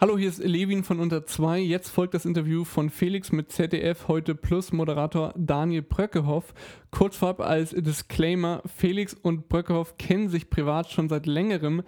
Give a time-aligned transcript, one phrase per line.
[0.00, 1.58] Hallo, hier ist Levin von Unter 2.
[1.58, 6.54] Jetzt folgt das Interview von Felix mit ZDF heute Plus Moderator Daniel Bröckehoff.
[6.92, 11.82] Kurz vorab als Disclaimer: Felix und Bröckehoff kennen sich privat schon seit längerem.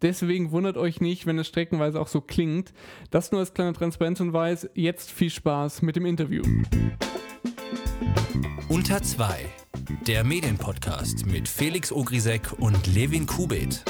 [0.00, 2.72] Deswegen wundert euch nicht, wenn es streckenweise auch so klingt.
[3.10, 4.70] Das nur als kleiner Transparenzhinweis.
[4.74, 6.44] Jetzt viel Spaß mit dem Interview.
[8.68, 9.44] Unter 2.
[10.06, 13.82] Der Medienpodcast mit Felix Ogrisek und Levin Kubit.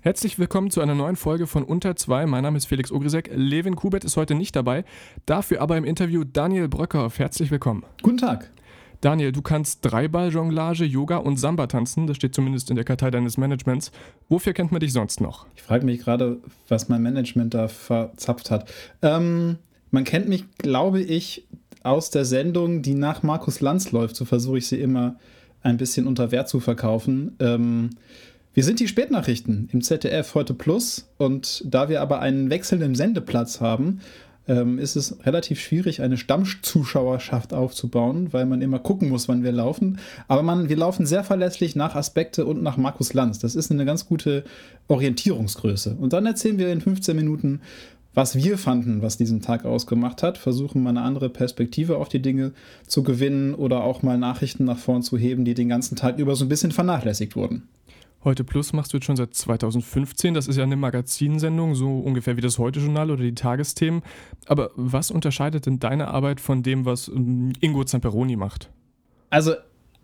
[0.00, 2.26] Herzlich willkommen zu einer neuen Folge von Unter 2.
[2.26, 3.30] Mein Name ist Felix Ogrisek.
[3.34, 4.84] Levin Kubet ist heute nicht dabei,
[5.26, 7.18] dafür aber im Interview Daniel Bröckhoff.
[7.18, 7.84] Herzlich willkommen.
[8.02, 8.50] Guten Tag.
[9.00, 12.06] Daniel, du kannst Dreiball-Jonglage, Yoga und Samba tanzen.
[12.06, 13.90] Das steht zumindest in der Kartei deines Managements.
[14.28, 15.46] Wofür kennt man dich sonst noch?
[15.56, 16.38] Ich frage mich gerade,
[16.68, 18.72] was mein Management da verzapft hat.
[19.02, 19.56] Ähm,
[19.90, 21.46] man kennt mich, glaube ich,
[21.82, 24.14] aus der Sendung, die nach Markus Lanz läuft.
[24.14, 25.16] So versuche ich sie immer
[25.62, 27.36] ein bisschen unter Wert zu verkaufen.
[27.40, 27.90] Ähm,
[28.54, 33.60] wir sind die Spätnachrichten im ZDF heute Plus und da wir aber einen wechselnden Sendeplatz
[33.60, 34.00] haben,
[34.46, 39.52] ähm, ist es relativ schwierig, eine Stammzuschauerschaft aufzubauen, weil man immer gucken muss, wann wir
[39.52, 39.98] laufen.
[40.28, 43.38] Aber man, wir laufen sehr verlässlich nach Aspekte und nach Markus Lanz.
[43.38, 44.44] Das ist eine ganz gute
[44.88, 45.96] Orientierungsgröße.
[45.98, 47.60] Und dann erzählen wir in 15 Minuten,
[48.14, 52.20] was wir fanden, was diesen Tag ausgemacht hat, versuchen mal eine andere Perspektive auf die
[52.20, 52.52] Dinge
[52.86, 56.36] zu gewinnen oder auch mal Nachrichten nach vorn zu heben, die den ganzen Tag über
[56.36, 57.68] so ein bisschen vernachlässigt wurden.
[58.24, 60.34] Heute Plus machst du jetzt schon seit 2015.
[60.34, 64.02] Das ist ja eine Magazinsendung, so ungefähr wie das Heute-Journal oder die Tagesthemen.
[64.46, 68.70] Aber was unterscheidet denn deine Arbeit von dem, was ähm, Ingo Zamperoni macht?
[69.30, 69.54] Also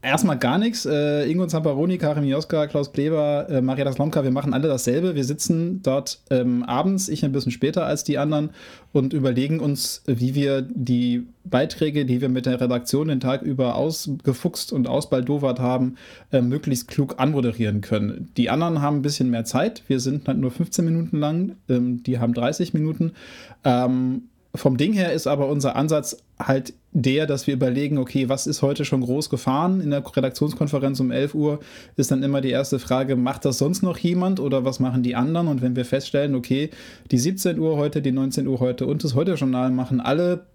[0.01, 0.87] Erstmal gar nichts.
[0.87, 5.17] Äh, Ingo Zamparoni, Karim Joska, Klaus Kleber, äh, Maria Slomka, wir machen alle dasselbe.
[5.17, 8.51] Wir sitzen dort ähm, abends, ich ein bisschen später als die anderen,
[8.93, 13.75] und überlegen uns, wie wir die Beiträge, die wir mit der Redaktion den Tag über
[13.75, 15.97] ausgefuchst und ausbaldowert haben,
[16.31, 18.31] äh, möglichst klug anmoderieren können.
[18.37, 19.83] Die anderen haben ein bisschen mehr Zeit.
[19.89, 23.13] Wir sind halt nur 15 Minuten lang, ähm, die haben 30 Minuten.
[23.65, 28.47] Ähm, vom Ding her ist aber unser Ansatz halt der, dass wir überlegen, okay, was
[28.47, 29.81] ist heute schon groß gefahren?
[29.81, 31.61] In der Redaktionskonferenz um 11 Uhr
[31.97, 35.15] ist dann immer die erste Frage, macht das sonst noch jemand oder was machen die
[35.15, 35.49] anderen?
[35.49, 36.71] Und wenn wir feststellen, okay,
[37.11, 40.47] die 17 Uhr heute, die 19 Uhr heute und das Heute-Journal machen alle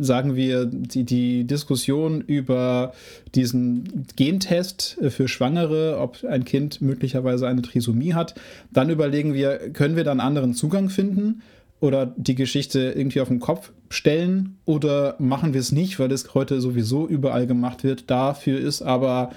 [0.00, 2.92] sagen wir, die, die Diskussion über
[3.34, 8.34] diesen Gentest für Schwangere, ob ein Kind möglicherweise eine Trisomie hat,
[8.72, 11.42] dann überlegen wir, können wir da einen anderen Zugang finden?
[11.80, 16.34] Oder die Geschichte irgendwie auf den Kopf stellen oder machen wir es nicht, weil es
[16.34, 18.10] heute sowieso überall gemacht wird.
[18.10, 19.30] Dafür ist aber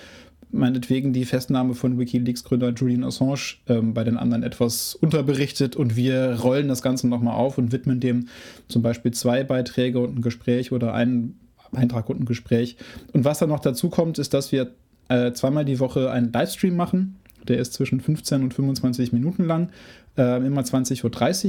[0.52, 6.40] meinetwegen die Festnahme von Wikileaks-Gründer Julian Assange ähm, bei den anderen etwas unterberichtet und wir
[6.42, 8.28] rollen das Ganze nochmal auf und widmen dem
[8.68, 11.40] zum Beispiel zwei Beiträge und ein Gespräch oder einen
[11.72, 12.76] Beitrag und ein Gespräch.
[13.14, 14.72] Und was dann noch dazu kommt, ist, dass wir
[15.08, 17.18] äh, zweimal die Woche einen Livestream machen.
[17.48, 19.70] Der ist zwischen 15 und 25 Minuten lang
[20.18, 21.04] äh, immer 20.30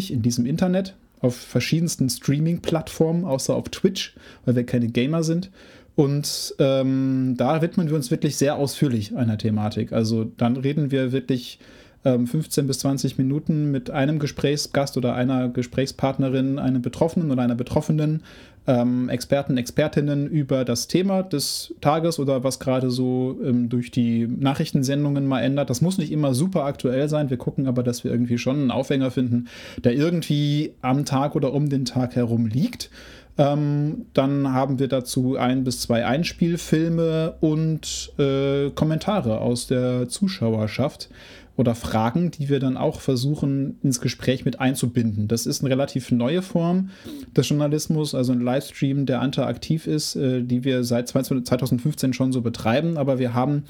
[0.05, 4.15] Uhr in diesem Internet auf verschiedensten Streaming-Plattformen, außer auf Twitch,
[4.45, 5.51] weil wir keine Gamer sind.
[5.95, 9.93] Und ähm, da widmen wir uns wirklich sehr ausführlich einer Thematik.
[9.93, 11.59] Also dann reden wir wirklich
[12.03, 17.55] 15 ähm, bis 20 Minuten mit einem Gesprächsgast oder einer Gesprächspartnerin, einem Betroffenen oder einer
[17.55, 18.23] Betroffenen,
[18.67, 24.27] ähm, Experten, Expertinnen über das Thema des Tages oder was gerade so ähm, durch die
[24.27, 25.71] Nachrichtensendungen mal ändert.
[25.71, 27.31] Das muss nicht immer super aktuell sein.
[27.31, 29.49] Wir gucken aber, dass wir irgendwie schon einen Aufhänger finden,
[29.83, 32.91] der irgendwie am Tag oder um den Tag herum liegt.
[33.39, 41.09] Ähm, dann haben wir dazu ein bis zwei Einspielfilme und äh, Kommentare aus der Zuschauerschaft
[41.57, 45.29] oder Fragen, die wir dann auch versuchen ins Gespräch mit einzubinden.
[45.29, 46.91] Das ist eine relativ neue Form
[47.37, 52.41] des Journalismus, also ein Livestream, der interaktiv ist, äh, die wir seit 2015 schon so
[52.41, 53.65] betreiben, aber wir haben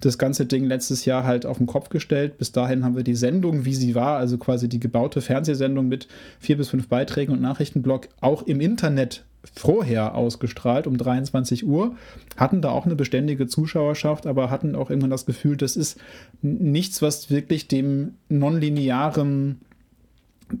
[0.00, 2.38] das ganze Ding letztes Jahr halt auf den Kopf gestellt.
[2.38, 6.08] Bis dahin haben wir die Sendung, wie sie war, also quasi die gebaute Fernsehsendung mit
[6.38, 11.96] vier bis fünf Beiträgen und Nachrichtenblock auch im Internet vorher ausgestrahlt um 23 Uhr,
[12.36, 16.00] hatten da auch eine beständige Zuschauerschaft, aber hatten auch irgendwann das Gefühl, das ist
[16.42, 19.60] nichts, was wirklich dem nonlinearen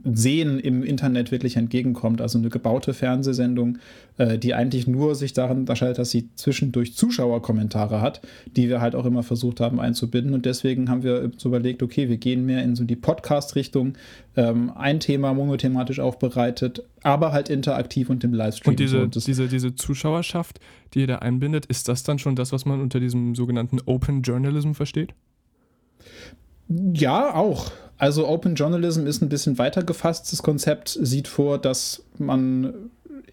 [0.04, 2.20] Sehen im Internet wirklich entgegenkommt.
[2.20, 3.78] Also eine gebaute Fernsehsendung,
[4.18, 8.20] äh, die eigentlich nur sich daran unterscheidet, dass sie zwischendurch Zuschauerkommentare hat,
[8.56, 10.34] die wir halt auch immer versucht haben einzubinden.
[10.34, 13.94] Und deswegen haben wir so überlegt, okay, wir gehen mehr in so die Podcast-Richtung,
[14.36, 18.72] ähm, ein Thema monothematisch aufbereitet, aber halt interaktiv und im Livestream.
[18.72, 20.60] Und diese, so, diese, diese Zuschauerschaft,
[20.94, 24.22] die ihr da einbindet, ist das dann schon das, was man unter diesem sogenannten Open
[24.22, 25.14] Journalism versteht?
[26.68, 27.70] Ja, auch.
[27.98, 30.32] Also Open Journalism ist ein bisschen weiter gefasst.
[30.32, 32.90] Das Konzept sieht vor, dass man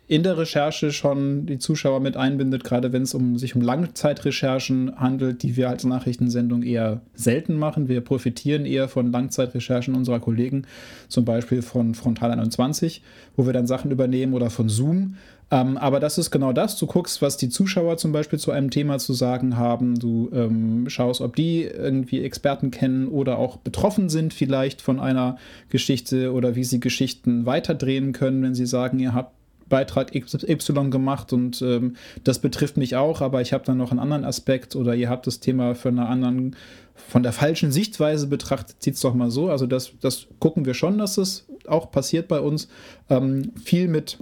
[0.07, 4.99] in der Recherche schon die Zuschauer mit einbindet, gerade wenn es um, sich um Langzeitrecherchen
[4.99, 7.87] handelt, die wir als Nachrichtensendung eher selten machen.
[7.87, 10.67] Wir profitieren eher von Langzeitrecherchen unserer Kollegen,
[11.07, 13.01] zum Beispiel von Frontal 21,
[13.35, 15.15] wo wir dann Sachen übernehmen oder von Zoom.
[15.51, 16.77] Ähm, aber das ist genau das.
[16.77, 19.99] Du guckst, was die Zuschauer zum Beispiel zu einem Thema zu sagen haben.
[19.99, 25.37] Du ähm, schaust, ob die irgendwie Experten kennen oder auch betroffen sind vielleicht von einer
[25.69, 29.33] Geschichte oder wie sie Geschichten weiterdrehen können, wenn sie sagen, ihr habt
[29.67, 33.99] Beitrag Y gemacht und ähm, das betrifft mich auch, aber ich habe dann noch einen
[33.99, 36.55] anderen Aspekt oder ihr habt das Thema von einer anderen,
[36.93, 39.49] von der falschen Sichtweise betrachtet, sieht es doch mal so.
[39.49, 42.67] Also das, das gucken wir schon, dass es auch passiert bei uns.
[43.09, 44.19] Ähm, viel mit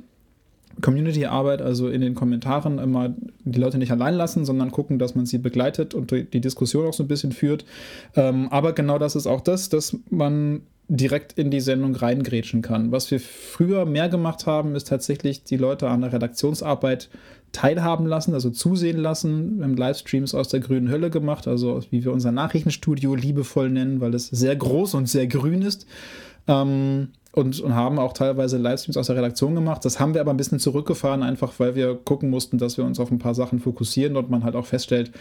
[0.81, 5.25] Community-Arbeit, also in den Kommentaren immer die Leute nicht allein lassen, sondern gucken, dass man
[5.25, 7.65] sie begleitet und die Diskussion auch so ein bisschen führt.
[8.15, 12.91] Ähm, aber genau das ist auch das, dass man direkt in die Sendung reingrätschen kann.
[12.91, 17.09] Was wir früher mehr gemacht haben, ist tatsächlich die Leute an der Redaktionsarbeit
[17.51, 19.57] teilhaben lassen, also zusehen lassen.
[19.57, 24.01] Wir haben Livestreams aus der grünen Hölle gemacht, also wie wir unser Nachrichtenstudio liebevoll nennen,
[24.01, 25.85] weil es sehr groß und sehr grün ist.
[26.47, 29.83] Ähm, und, und haben auch teilweise Livestreams aus der Redaktion gemacht.
[29.85, 32.99] Das haben wir aber ein bisschen zurückgefahren, einfach weil wir gucken mussten, dass wir uns
[32.99, 35.11] auf ein paar Sachen fokussieren und man halt auch feststellt,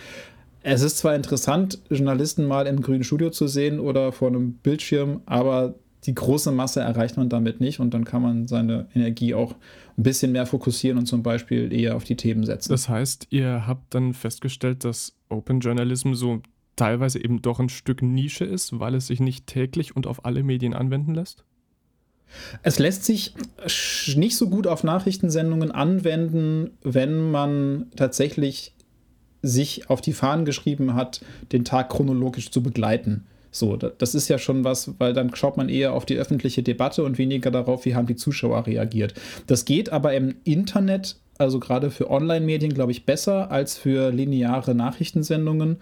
[0.62, 5.20] es ist zwar interessant, Journalisten mal im grünen Studio zu sehen oder vor einem Bildschirm,
[5.26, 5.74] aber
[6.04, 9.54] die große Masse erreicht man damit nicht und dann kann man seine Energie auch
[9.96, 12.70] ein bisschen mehr fokussieren und zum Beispiel eher auf die Themen setzen.
[12.70, 16.40] Das heißt, ihr habt dann festgestellt, dass Open Journalism so
[16.82, 20.42] teilweise eben doch ein Stück Nische ist, weil es sich nicht täglich und auf alle
[20.42, 21.44] Medien anwenden lässt?
[22.62, 23.34] Es lässt sich
[24.16, 28.74] nicht so gut auf Nachrichtensendungen anwenden, wenn man tatsächlich
[29.42, 33.26] sich auf die Fahnen geschrieben hat, den Tag chronologisch zu begleiten.
[33.52, 37.04] So, das ist ja schon was, weil dann schaut man eher auf die öffentliche Debatte
[37.04, 39.14] und weniger darauf, wie haben die Zuschauer reagiert.
[39.46, 44.74] Das geht aber im Internet, also gerade für Online-Medien, glaube ich, besser als für lineare
[44.74, 45.76] Nachrichtensendungen,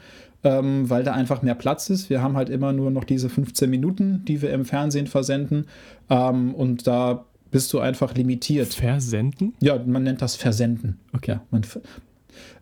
[0.45, 2.11] ähm, weil da einfach mehr Platz ist.
[2.11, 5.67] Wir haben halt immer nur noch diese 15 Minuten, die wir im Fernsehen versenden.
[6.09, 8.75] Ähm, und da bist du einfach limitiert.
[8.75, 9.55] Versenden?
[9.61, 10.99] Ja, man nennt das Versenden.
[11.13, 11.33] Okay.
[11.33, 11.63] Ja, man,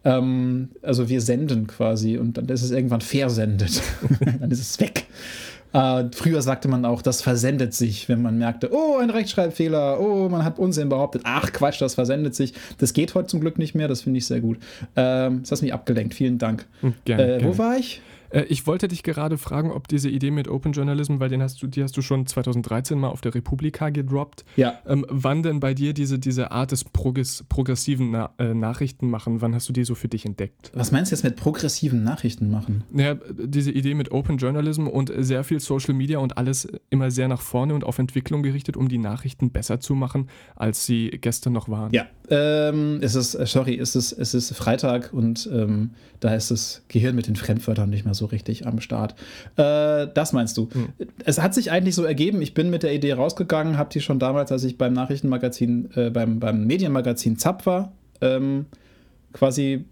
[0.04, 3.82] ähm, also wir senden quasi und dann ist es irgendwann versendet.
[4.40, 5.06] dann ist es weg.
[5.72, 10.28] Äh, früher sagte man auch, das versendet sich, wenn man merkte, oh, ein Rechtschreibfehler, oh,
[10.28, 11.22] man hat Unsinn behauptet.
[11.24, 12.54] Ach, Quatsch, das versendet sich.
[12.78, 14.58] Das geht heute zum Glück nicht mehr, das finde ich sehr gut.
[14.96, 16.66] Ähm, das hast mich abgelenkt, vielen Dank.
[17.04, 17.44] Gerne, äh, gerne.
[17.44, 18.00] Wo war ich?
[18.30, 21.62] Äh, ich wollte dich gerade fragen, ob diese Idee mit Open Journalism, weil den hast
[21.62, 24.44] du, die hast du schon 2013 mal auf der Republika gedroppt.
[24.56, 24.78] Ja.
[24.86, 29.40] Ähm, wann denn bei dir diese, diese Art des Progress, progressiven Na äh, Nachrichten machen,
[29.40, 30.70] wann hast du die so für dich entdeckt?
[30.74, 32.84] Was meinst du jetzt mit progressiven Nachrichten machen?
[32.90, 37.28] Naja, diese Idee mit Open Journalism und sehr viel Social Media und alles immer sehr
[37.28, 41.52] nach vorne und auf Entwicklung gerichtet, um die Nachrichten besser zu machen, als sie gestern
[41.52, 41.92] noch waren.
[41.92, 45.90] Ja, ähm, es ist, sorry, es ist, es ist Freitag und ähm,
[46.20, 49.14] da ist das Gehirn mit den Fremdwörtern nicht mehr so richtig am Start.
[49.56, 50.68] Äh, das meinst du?
[50.72, 50.88] Hm.
[51.24, 54.18] Es hat sich eigentlich so ergeben, ich bin mit der Idee rausgegangen, habe die schon
[54.18, 58.66] damals, als ich beim Nachrichtenmagazin, äh, beim, beim Medienmagazin ZAP war, ähm,
[59.32, 59.84] quasi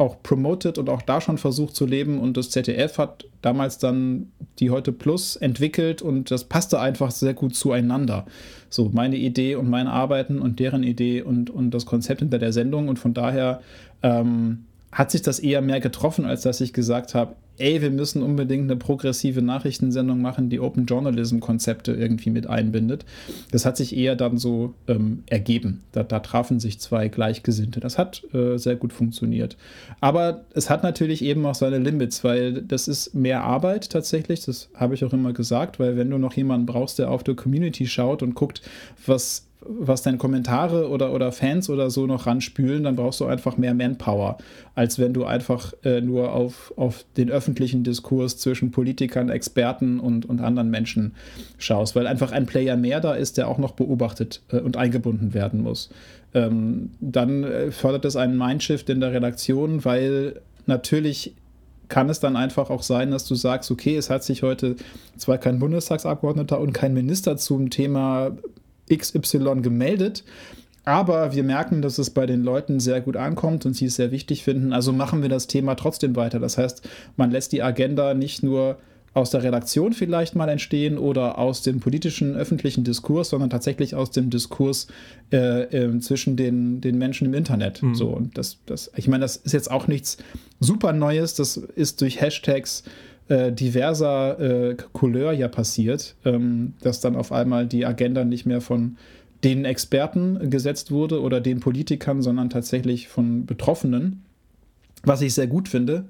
[0.00, 4.32] auch promoted und auch da schon versucht zu leben und das ZDF hat damals dann
[4.58, 8.24] die heute Plus entwickelt und das passte einfach sehr gut zueinander.
[8.70, 12.54] So meine Idee und mein Arbeiten und deren Idee und, und das Konzept hinter der
[12.54, 13.60] Sendung und von daher
[14.02, 18.22] ähm, hat sich das eher mehr getroffen, als dass ich gesagt habe, ey, wir müssen
[18.22, 23.04] unbedingt eine progressive Nachrichtensendung machen, die Open Journalism-Konzepte irgendwie mit einbindet.
[23.50, 25.82] Das hat sich eher dann so ähm, ergeben.
[25.92, 27.80] Da, da, trafen sich zwei Gleichgesinnte.
[27.80, 29.56] Das hat äh, sehr gut funktioniert.
[30.00, 34.44] Aber es hat natürlich eben auch seine Limits, weil das ist mehr Arbeit tatsächlich.
[34.44, 37.34] Das habe ich auch immer gesagt, weil wenn du noch jemanden brauchst, der auf der
[37.34, 38.62] Community schaut und guckt,
[39.06, 43.56] was was deine Kommentare oder, oder Fans oder so noch ranspülen, dann brauchst du einfach
[43.56, 44.38] mehr Manpower,
[44.74, 50.26] als wenn du einfach äh, nur auf, auf den öffentlichen Diskurs zwischen Politikern, Experten und,
[50.26, 51.14] und anderen Menschen
[51.58, 55.34] schaust, weil einfach ein Player mehr da ist, der auch noch beobachtet äh, und eingebunden
[55.34, 55.90] werden muss.
[56.32, 61.34] Ähm, dann äh, fördert es einen Mindshift in der Redaktion, weil natürlich
[61.88, 64.76] kann es dann einfach auch sein, dass du sagst, okay, es hat sich heute
[65.16, 68.30] zwar kein Bundestagsabgeordneter und kein Minister zum Thema
[68.92, 70.24] XY gemeldet.
[70.84, 74.10] Aber wir merken, dass es bei den Leuten sehr gut ankommt und sie es sehr
[74.10, 74.72] wichtig finden.
[74.72, 76.40] Also machen wir das Thema trotzdem weiter.
[76.40, 78.78] Das heißt, man lässt die Agenda nicht nur
[79.12, 84.12] aus der Redaktion vielleicht mal entstehen oder aus dem politischen öffentlichen Diskurs, sondern tatsächlich aus
[84.12, 84.86] dem Diskurs
[85.32, 87.82] äh, äh, zwischen den, den Menschen im Internet.
[87.82, 87.94] Mhm.
[87.94, 90.18] So, und das, das, ich meine, das ist jetzt auch nichts
[90.60, 91.34] super Neues.
[91.34, 92.84] Das ist durch Hashtags
[93.30, 98.60] äh, diverser äh, Couleur ja passiert, ähm, dass dann auf einmal die Agenda nicht mehr
[98.60, 98.96] von
[99.44, 104.24] den Experten gesetzt wurde oder den Politikern, sondern tatsächlich von Betroffenen,
[105.04, 106.06] was ich sehr gut finde.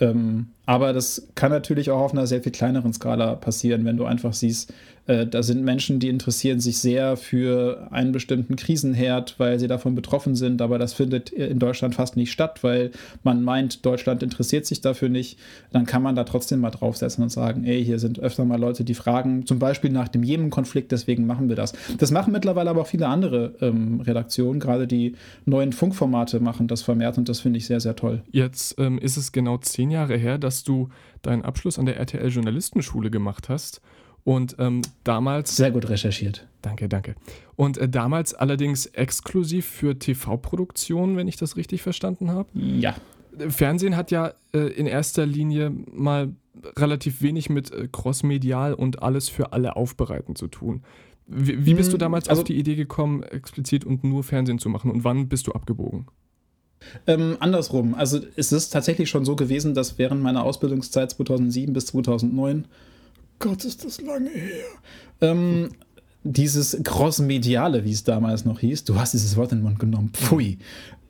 [0.00, 4.04] Ähm, aber das kann natürlich auch auf einer sehr viel kleineren Skala passieren, wenn du
[4.04, 4.72] einfach siehst,
[5.10, 9.96] äh, da sind Menschen, die interessieren sich sehr für einen bestimmten Krisenherd, weil sie davon
[9.96, 12.92] betroffen sind, aber das findet in Deutschland fast nicht statt, weil
[13.24, 15.38] man meint, Deutschland interessiert sich dafür nicht.
[15.72, 18.84] Dann kann man da trotzdem mal draufsetzen und sagen, ey, hier sind öfter mal Leute,
[18.84, 21.72] die fragen, zum Beispiel nach dem Jemen-Konflikt, deswegen machen wir das.
[21.98, 26.82] Das machen mittlerweile aber auch viele andere ähm, Redaktionen, gerade die neuen Funkformate machen das
[26.82, 28.22] vermehrt und das finde ich sehr, sehr toll.
[28.30, 30.88] Jetzt ähm, ist es genau zehn Jahre her, dass du
[31.22, 33.80] deinen Abschluss an der RTL Journalistenschule gemacht hast.
[34.22, 35.56] Und ähm, damals.
[35.56, 36.46] Sehr gut recherchiert.
[36.62, 37.14] Danke, danke.
[37.56, 42.48] Und äh, damals allerdings exklusiv für TV-Produktionen, wenn ich das richtig verstanden habe.
[42.54, 42.94] Ja.
[43.48, 46.34] Fernsehen hat ja äh, in erster Linie mal
[46.76, 50.82] relativ wenig mit äh, crossmedial und alles für alle aufbereiten zu tun.
[51.26, 54.58] Wie, wie bist du hm, damals also, auf die Idee gekommen, explizit und nur Fernsehen
[54.58, 56.06] zu machen und wann bist du abgebogen?
[57.06, 57.94] Ähm, andersrum.
[57.94, 62.64] Also es ist tatsächlich schon so gewesen, dass während meiner Ausbildungszeit 2007 bis 2009
[63.40, 64.66] Gott, ist das lange her.
[65.22, 65.70] Ähm,
[66.22, 70.10] dieses Cross-Mediale, wie es damals noch hieß, du hast dieses Wort in den Mund genommen,
[70.12, 70.58] pfui,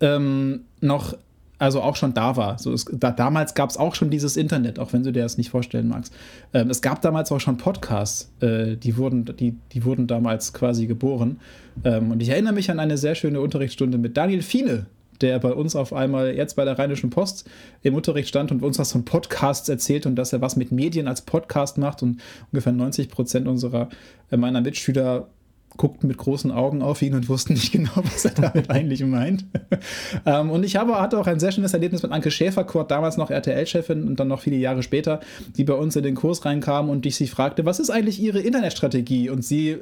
[0.00, 1.16] ähm, noch,
[1.58, 2.58] also auch schon da war.
[2.58, 5.38] So, es, da, damals gab es auch schon dieses Internet, auch wenn du dir das
[5.38, 6.14] nicht vorstellen magst.
[6.54, 10.86] Ähm, es gab damals auch schon Podcasts, äh, die, wurden, die, die wurden damals quasi
[10.86, 11.40] geboren.
[11.82, 14.86] Ähm, und ich erinnere mich an eine sehr schöne Unterrichtsstunde mit Daniel Fiene,
[15.20, 17.48] der bei uns auf einmal jetzt bei der Rheinischen Post
[17.82, 21.08] im Unterricht stand und uns was von Podcasts erzählt und dass er was mit Medien
[21.08, 22.20] als Podcast macht und
[22.52, 23.88] ungefähr 90 Prozent unserer
[24.30, 25.28] äh, meiner Mitschüler
[25.76, 29.44] guckten mit großen Augen auf ihn und wussten nicht genau, was er damit eigentlich meint.
[30.26, 33.30] ähm, und ich habe, hatte auch ein sehr schönes Erlebnis mit Anke Schäferkort, damals noch
[33.30, 35.20] RTL-Chefin und dann noch viele Jahre später,
[35.56, 38.40] die bei uns in den Kurs reinkam und ich sie fragte, was ist eigentlich ihre
[38.40, 39.30] Internetstrategie?
[39.30, 39.78] Und sie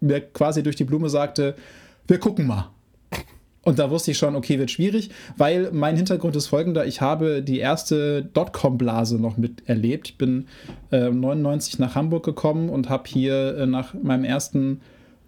[0.00, 1.54] mir quasi durch die Blume sagte,
[2.06, 2.70] wir gucken mal.
[3.64, 6.84] Und da wusste ich schon, okay, wird schwierig, weil mein Hintergrund ist folgender.
[6.86, 10.10] Ich habe die erste Dotcom-Blase noch miterlebt.
[10.10, 10.46] Ich bin
[10.90, 14.80] äh, 99 nach Hamburg gekommen und habe hier äh, nach meinem ersten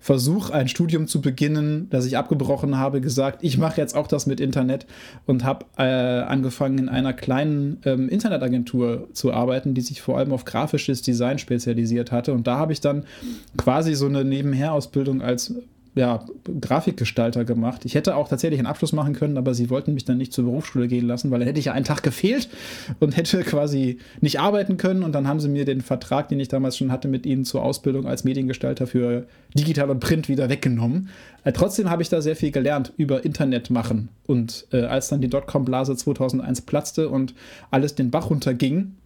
[0.05, 4.27] Versuch, ein Studium zu beginnen, das ich abgebrochen habe, gesagt, ich mache jetzt auch das
[4.27, 4.87] mit Internet
[5.25, 10.35] und habe äh, angefangen, in einer kleinen ähm, Internetagentur zu arbeiten, die sich vor allem
[10.35, 12.35] auf grafisches Design spezialisiert hatte.
[12.35, 13.05] Und da habe ich dann
[13.57, 15.55] quasi so eine Nebenherausbildung als
[15.95, 16.25] ja,
[16.61, 17.85] Grafikgestalter gemacht.
[17.85, 20.45] Ich hätte auch tatsächlich einen Abschluss machen können, aber sie wollten mich dann nicht zur
[20.45, 22.49] Berufsschule gehen lassen, weil dann hätte ich ja einen Tag gefehlt
[22.99, 25.05] und hätte quasi nicht arbeiten können.
[25.05, 27.63] Und dann haben sie mir den Vertrag, den ich damals schon hatte, mit ihnen zur
[27.63, 31.11] Ausbildung als Mediengestalter für Digital und Print wieder weggenommen.
[31.45, 34.09] Äh, trotzdem habe ich da sehr viel gelernt über Internet machen.
[34.27, 37.35] Und äh, als dann die Dotcom-Blase 2001 platzte und
[37.71, 38.97] alles den Bach runterging,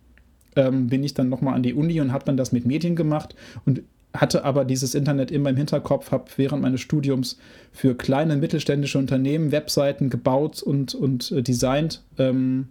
[0.57, 3.35] ähm, bin ich dann nochmal an die Uni und habe dann das mit Medien gemacht.
[3.67, 3.83] Und
[4.15, 7.39] hatte aber dieses Internet immer im Hinterkopf, habe während meines Studiums
[7.73, 12.03] für kleine mittelständische Unternehmen Webseiten gebaut und, und äh, designt.
[12.17, 12.69] Ähm,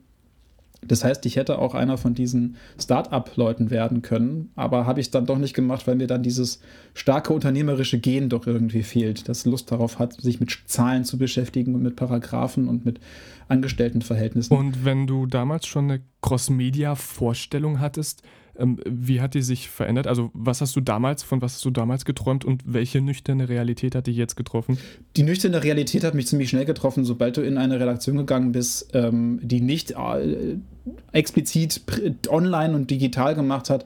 [0.85, 5.25] das heißt, ich hätte auch einer von diesen Start-up-Leuten werden können, aber habe ich dann
[5.25, 6.61] doch nicht gemacht, weil mir dann dieses
[6.93, 11.73] starke unternehmerische Gen doch irgendwie fehlt, das Lust darauf hat, sich mit Zahlen zu beschäftigen
[11.73, 12.99] und mit Paragraphen und mit
[13.47, 14.55] Angestelltenverhältnissen.
[14.55, 18.21] Und wenn du damals schon eine Cross-Media-Vorstellung hattest,
[18.59, 20.07] ähm, wie hat die sich verändert?
[20.07, 23.95] Also, was hast du damals, von was hast du damals geträumt und welche nüchterne Realität
[23.95, 24.77] hat dich jetzt getroffen?
[25.15, 28.89] Die nüchterne Realität hat mich ziemlich schnell getroffen, sobald du in eine Redaktion gegangen bist,
[28.93, 30.57] ähm, die nicht äh,
[31.11, 31.81] explizit
[32.29, 33.85] online und digital gemacht hat,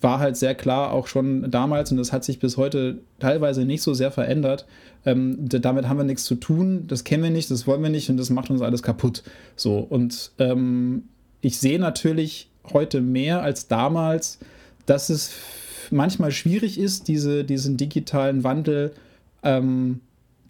[0.00, 3.82] war halt sehr klar auch schon damals und das hat sich bis heute teilweise nicht
[3.82, 4.66] so sehr verändert.
[5.04, 8.08] Ähm, damit haben wir nichts zu tun, das kennen wir nicht, das wollen wir nicht
[8.08, 9.24] und das macht uns alles kaputt.
[9.56, 11.04] So und ähm,
[11.40, 14.38] ich sehe natürlich heute mehr als damals,
[14.86, 15.32] dass es
[15.90, 18.92] manchmal schwierig ist, diese, diesen digitalen Wandel
[19.42, 20.00] ähm,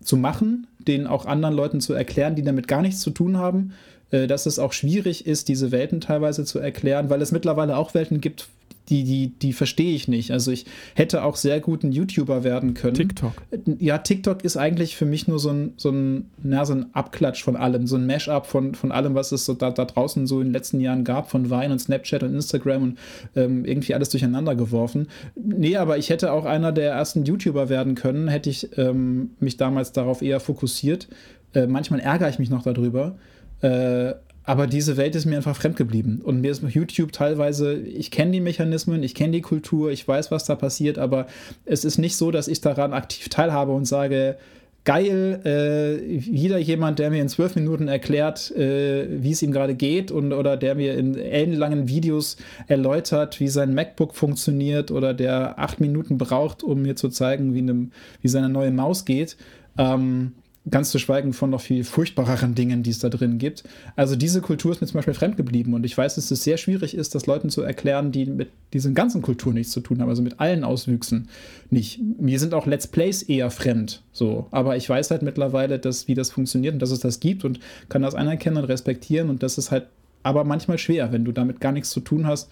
[0.00, 3.73] zu machen, den auch anderen Leuten zu erklären, die damit gar nichts zu tun haben.
[4.12, 7.95] Äh, dass es auch schwierig ist, diese Welten teilweise zu erklären, weil es mittlerweile auch
[7.95, 8.49] Welten gibt,
[8.89, 10.33] die, die, die verstehe ich nicht.
[10.33, 12.95] Also ich hätte auch sehr gut ein YouTuber werden können.
[12.95, 13.33] TikTok.
[13.79, 17.43] Ja, TikTok ist eigentlich für mich nur so ein, so ein, na, so ein Abklatsch
[17.43, 20.41] von allem, so ein Mashup von, von allem, was es so da, da draußen so
[20.41, 22.99] in den letzten Jahren gab, von Vine und Snapchat und Instagram und
[23.37, 25.09] ähm, irgendwie alles durcheinander geworfen.
[25.37, 29.57] Nee, aber ich hätte auch einer der ersten YouTuber werden können, hätte ich ähm, mich
[29.57, 31.09] damals darauf eher fokussiert.
[31.55, 33.17] Äh, manchmal ärgere ich mich noch darüber.
[33.61, 36.21] Äh, aber diese Welt ist mir einfach fremd geblieben.
[36.23, 40.31] Und mir ist YouTube teilweise, ich kenne die Mechanismen, ich kenne die Kultur, ich weiß,
[40.31, 41.27] was da passiert, aber
[41.65, 44.37] es ist nicht so, dass ich daran aktiv teilhabe und sage,
[44.85, 49.75] geil, äh, wieder jemand, der mir in zwölf Minuten erklärt, äh, wie es ihm gerade
[49.75, 55.59] geht und oder der mir in ellenlangen Videos erläutert, wie sein MacBook funktioniert oder der
[55.59, 59.37] acht Minuten braucht, um mir zu zeigen, wie, einem, wie seine neue Maus geht.
[59.79, 60.33] Ähm,
[60.71, 63.64] Ganz zu schweigen von noch viel furchtbareren Dingen, die es da drin gibt.
[63.97, 66.57] Also diese Kultur ist mir zum Beispiel fremd geblieben und ich weiß, dass es sehr
[66.57, 70.09] schwierig ist, das Leuten zu erklären, die mit diesen ganzen Kultur nichts zu tun haben,
[70.09, 71.28] also mit allen Auswüchsen
[71.71, 72.00] nicht.
[72.21, 74.47] Mir sind auch Let's Plays eher fremd, so.
[74.52, 77.59] Aber ich weiß halt mittlerweile, dass, wie das funktioniert und dass es das gibt und
[77.88, 79.87] kann das anerkennen und respektieren und das ist halt
[80.23, 82.49] aber manchmal schwer, wenn du damit gar nichts zu tun hast,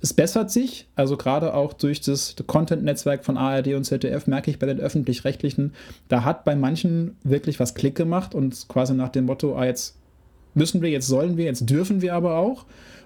[0.00, 4.58] es bessert sich, also gerade auch durch das Content-Netzwerk von ARD und ZDF merke ich
[4.58, 5.72] bei den öffentlich-rechtlichen,
[6.08, 9.96] da hat bei manchen wirklich was Klick gemacht und quasi nach dem Motto, ah, jetzt
[10.54, 12.64] müssen wir, jetzt sollen wir, jetzt dürfen wir aber auch.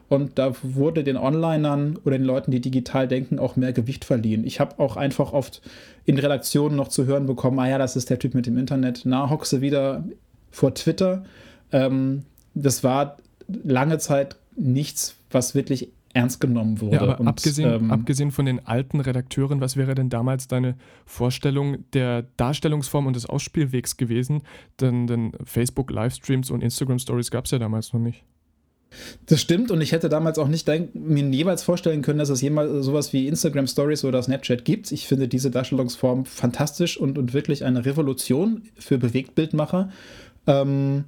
[0.08, 4.44] Und da wurde den Onlinern oder den Leuten, die digital denken, auch mehr Gewicht verliehen.
[4.44, 5.62] Ich habe auch einfach oft
[6.04, 9.02] in Redaktionen noch zu hören bekommen, ah ja, das ist der Typ mit dem Internet.
[9.04, 10.04] Na, hockse wieder
[10.50, 11.24] vor Twitter.
[11.70, 13.16] Ähm, das war
[13.64, 16.96] lange Zeit nichts, was wirklich ernst genommen wurde.
[16.96, 20.76] Ja, aber und, abgesehen, ähm, abgesehen von den alten Redakteuren, was wäre denn damals deine
[21.06, 24.42] Vorstellung der Darstellungsform und des Ausspielwegs gewesen?
[24.80, 28.24] Denn, denn Facebook-Livestreams und Instagram-Stories gab es ja damals noch nicht.
[29.26, 32.84] Das stimmt und ich hätte damals auch nicht mir jeweils vorstellen können, dass es jemals
[32.84, 34.92] sowas wie Instagram Stories oder Snapchat gibt.
[34.92, 39.90] Ich finde diese Darstellungsform fantastisch und, und wirklich eine Revolution für Bewegtbildmacher.
[40.46, 41.04] Ähm,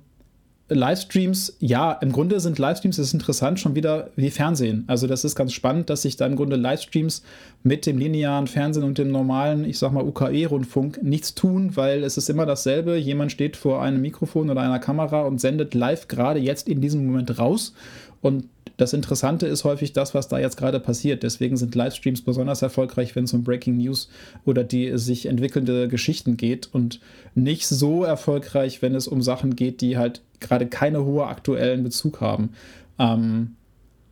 [0.69, 4.85] Livestreams, ja, im Grunde sind Livestreams, das ist interessant, schon wieder wie Fernsehen.
[4.87, 7.23] Also das ist ganz spannend, dass sich da im Grunde Livestreams
[7.63, 12.17] mit dem linearen Fernsehen und dem normalen, ich sag mal, UKE-Rundfunk nichts tun, weil es
[12.17, 12.97] ist immer dasselbe.
[12.97, 17.07] Jemand steht vor einem Mikrofon oder einer Kamera und sendet live gerade jetzt in diesem
[17.07, 17.75] Moment raus.
[18.23, 18.45] Und
[18.79, 21.23] das Interessante ist häufig das, was da jetzt gerade passiert.
[21.23, 24.09] Deswegen sind Livestreams besonders erfolgreich, wenn es um Breaking News
[24.47, 27.01] oder die sich entwickelnde Geschichten geht und
[27.35, 32.21] nicht so erfolgreich, wenn es um Sachen geht, die halt gerade keine hohe aktuellen Bezug
[32.21, 32.51] haben.
[32.99, 33.57] Ähm,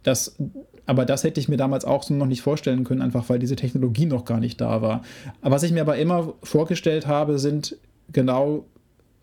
[0.02, 0.36] das,
[0.86, 3.56] aber das hätte ich mir damals auch so noch nicht vorstellen können, einfach weil diese
[3.56, 5.02] Technologie noch gar nicht da war.
[5.40, 7.76] Was ich mir aber immer vorgestellt habe, sind
[8.12, 8.64] genau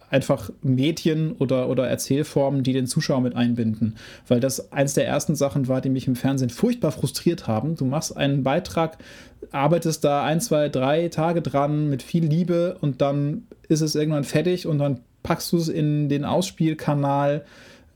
[0.09, 3.95] einfach Medien oder, oder Erzählformen, die den Zuschauer mit einbinden.
[4.27, 7.75] Weil das eins der ersten Sachen war, die mich im Fernsehen furchtbar frustriert haben.
[7.75, 8.97] Du machst einen Beitrag,
[9.51, 14.23] arbeitest da ein, zwei, drei Tage dran mit viel Liebe und dann ist es irgendwann
[14.23, 17.45] fertig und dann packst du es in den Ausspielkanal,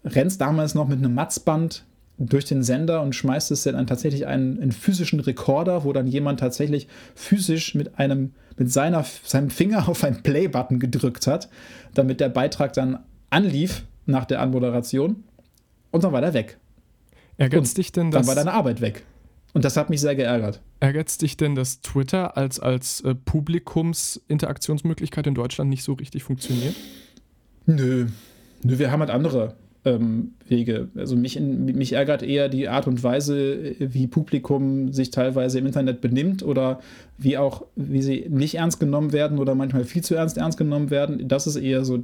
[0.05, 1.83] rennst damals noch mit einem Matzband
[2.19, 6.39] durch den Sender und schmeißt es dann tatsächlich einen, einen physischen Rekorder, wo dann jemand
[6.39, 11.49] tatsächlich physisch mit einem mit seiner, seinem Finger auf einen Play-Button gedrückt hat,
[11.95, 12.99] damit der Beitrag dann
[13.31, 15.23] anlief nach der Anmoderation
[15.89, 16.59] und dann war der weg.
[17.37, 18.27] Ärgert dich denn das?
[18.27, 19.07] Dann war deine Arbeit weg.
[19.53, 20.61] Und das hat mich sehr geärgert.
[20.81, 26.75] Ärgert dich denn, dass Twitter als, als äh, Publikumsinteraktionsmöglichkeit in Deutschland nicht so richtig funktioniert?
[27.65, 28.07] Nö.
[28.63, 30.89] Nö, wir haben halt andere ähm, Wege.
[30.95, 36.01] Also mich, mich ärgert eher die Art und Weise, wie Publikum sich teilweise im Internet
[36.01, 36.79] benimmt oder
[37.17, 40.89] wie auch, wie sie nicht ernst genommen werden oder manchmal viel zu ernst ernst genommen
[40.89, 41.27] werden.
[41.27, 42.03] Das ist eher so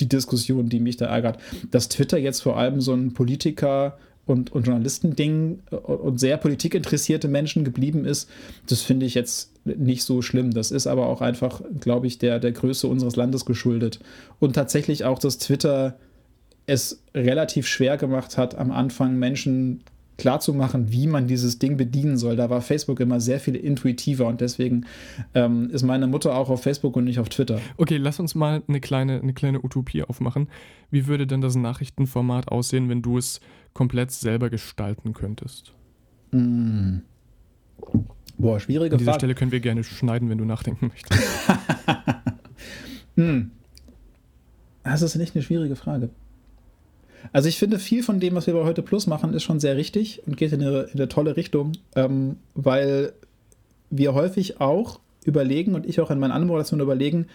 [0.00, 1.38] die Diskussion, die mich da ärgert.
[1.70, 7.64] Dass Twitter jetzt vor allem so ein Politiker- und, und Journalistending und sehr politikinteressierte Menschen
[7.64, 8.28] geblieben ist,
[8.66, 10.52] das finde ich jetzt nicht so schlimm.
[10.52, 14.00] Das ist aber auch einfach, glaube ich, der, der Größe unseres Landes geschuldet.
[14.38, 15.98] Und tatsächlich auch, dass Twitter
[16.66, 19.82] es relativ schwer gemacht hat, am Anfang Menschen
[20.20, 22.36] klarzumachen, wie man dieses Ding bedienen soll.
[22.36, 24.86] Da war Facebook immer sehr viel intuitiver und deswegen
[25.34, 27.58] ähm, ist meine Mutter auch auf Facebook und nicht auf Twitter.
[27.76, 30.48] Okay, lass uns mal eine kleine, eine kleine Utopie aufmachen.
[30.90, 33.40] Wie würde denn das Nachrichtenformat aussehen, wenn du es
[33.72, 35.72] komplett selber gestalten könntest?
[36.30, 36.98] Mm.
[38.38, 38.94] Boah, schwierige Frage.
[38.94, 39.20] An dieser Frage.
[39.20, 41.22] Stelle können wir gerne schneiden, wenn du nachdenken möchtest.
[43.16, 43.50] mm.
[44.84, 46.10] Das ist nicht eine schwierige Frage.
[47.32, 49.76] Also ich finde, viel von dem, was wir bei heute Plus machen, ist schon sehr
[49.76, 53.12] richtig und geht in eine, in eine tolle Richtung, ähm, weil
[53.90, 57.26] wir häufig auch überlegen und ich auch in meinen Anmoderationen überlegen,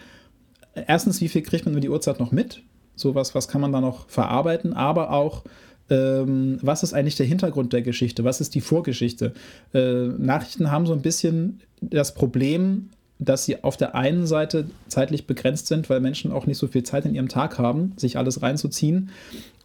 [0.74, 2.62] erstens, wie viel kriegt man über die Uhrzeit noch mit?
[2.94, 5.44] Sowas, was kann man da noch verarbeiten, aber auch,
[5.90, 8.24] ähm, was ist eigentlich der Hintergrund der Geschichte?
[8.24, 9.34] Was ist die Vorgeschichte?
[9.72, 15.26] Äh, Nachrichten haben so ein bisschen das Problem, dass sie auf der einen Seite zeitlich
[15.26, 18.42] begrenzt sind, weil Menschen auch nicht so viel Zeit in ihrem Tag haben, sich alles
[18.42, 19.10] reinzuziehen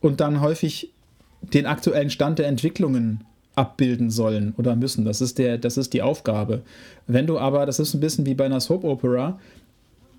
[0.01, 0.91] und dann häufig
[1.41, 3.23] den aktuellen Stand der Entwicklungen
[3.55, 5.05] abbilden sollen oder müssen.
[5.05, 6.61] Das ist, der, das ist die Aufgabe.
[7.07, 9.39] Wenn du aber, das ist ein bisschen wie bei einer Soap Opera,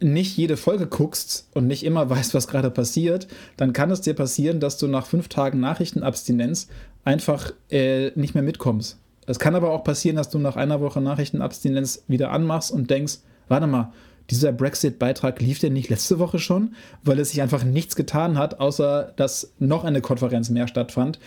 [0.01, 4.15] nicht jede Folge guckst und nicht immer weißt, was gerade passiert, dann kann es dir
[4.15, 6.69] passieren, dass du nach fünf Tagen Nachrichtenabstinenz
[7.05, 8.99] einfach äh, nicht mehr mitkommst.
[9.27, 13.19] Es kann aber auch passieren, dass du nach einer Woche Nachrichtenabstinenz wieder anmachst und denkst,
[13.49, 13.93] warte mal,
[14.33, 18.61] dieser Brexit-Beitrag lief denn nicht letzte Woche schon, weil es sich einfach nichts getan hat,
[18.61, 21.21] außer dass noch eine Konferenz mehr stattfand.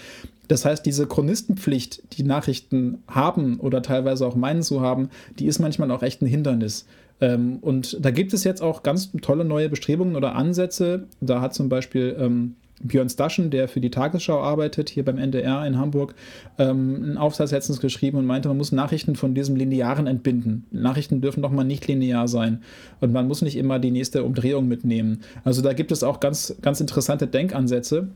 [0.47, 5.59] Das heißt, diese Chronistenpflicht, die Nachrichten haben oder teilweise auch meinen zu haben, die ist
[5.59, 6.85] manchmal auch echt ein Hindernis.
[7.21, 11.05] Ähm, und da gibt es jetzt auch ganz tolle neue Bestrebungen oder Ansätze.
[11.21, 15.65] Da hat zum Beispiel ähm, Björn Staschen, der für die Tagesschau arbeitet, hier beim NDR
[15.65, 16.13] in Hamburg,
[16.57, 20.65] ähm, einen Aufsatz letztens geschrieben und meinte, man muss Nachrichten von diesem Linearen entbinden.
[20.71, 22.61] Nachrichten dürfen doch mal nicht linear sein
[22.99, 25.21] und man muss nicht immer die nächste Umdrehung mitnehmen.
[25.43, 28.09] Also da gibt es auch ganz, ganz interessante Denkansätze.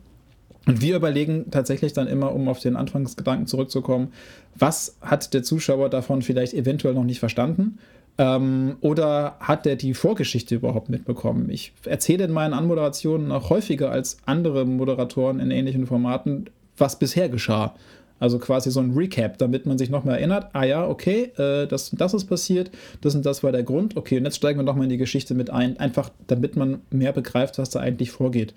[0.65, 4.09] Und wir überlegen tatsächlich dann immer, um auf den Anfangsgedanken zurückzukommen,
[4.55, 7.79] was hat der Zuschauer davon vielleicht eventuell noch nicht verstanden?
[8.19, 11.49] Ähm, oder hat der die Vorgeschichte überhaupt mitbekommen?
[11.49, 17.29] Ich erzähle in meinen Anmoderationen auch häufiger als andere Moderatoren in ähnlichen Formaten, was bisher
[17.29, 17.75] geschah.
[18.19, 21.93] Also quasi so ein Recap, damit man sich nochmal erinnert, ah ja, okay, äh, das
[21.93, 24.63] und das ist passiert, das und das war der Grund, okay, und jetzt steigen wir
[24.63, 28.53] nochmal in die Geschichte mit ein, einfach damit man mehr begreift, was da eigentlich vorgeht.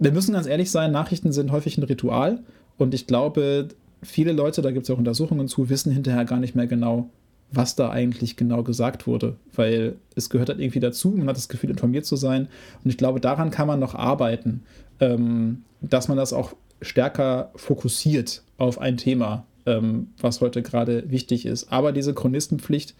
[0.00, 2.40] Wir müssen ganz ehrlich sein, Nachrichten sind häufig ein Ritual
[2.78, 3.68] und ich glaube,
[4.02, 7.08] viele Leute, da gibt es auch Untersuchungen zu, wissen hinterher gar nicht mehr genau,
[7.52, 11.48] was da eigentlich genau gesagt wurde, weil es gehört halt irgendwie dazu, man hat das
[11.48, 12.48] Gefühl, informiert zu sein.
[12.84, 14.62] Und ich glaube, daran kann man noch arbeiten,
[15.00, 21.44] ähm, dass man das auch stärker fokussiert auf ein Thema, ähm, was heute gerade wichtig
[21.44, 21.72] ist.
[21.72, 22.94] Aber diese Chronistenpflicht,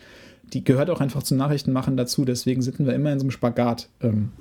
[0.53, 2.25] die gehört auch einfach zum Nachrichtenmachen dazu.
[2.25, 4.33] Deswegen sitzen wir immer in so einem Spagat ähm,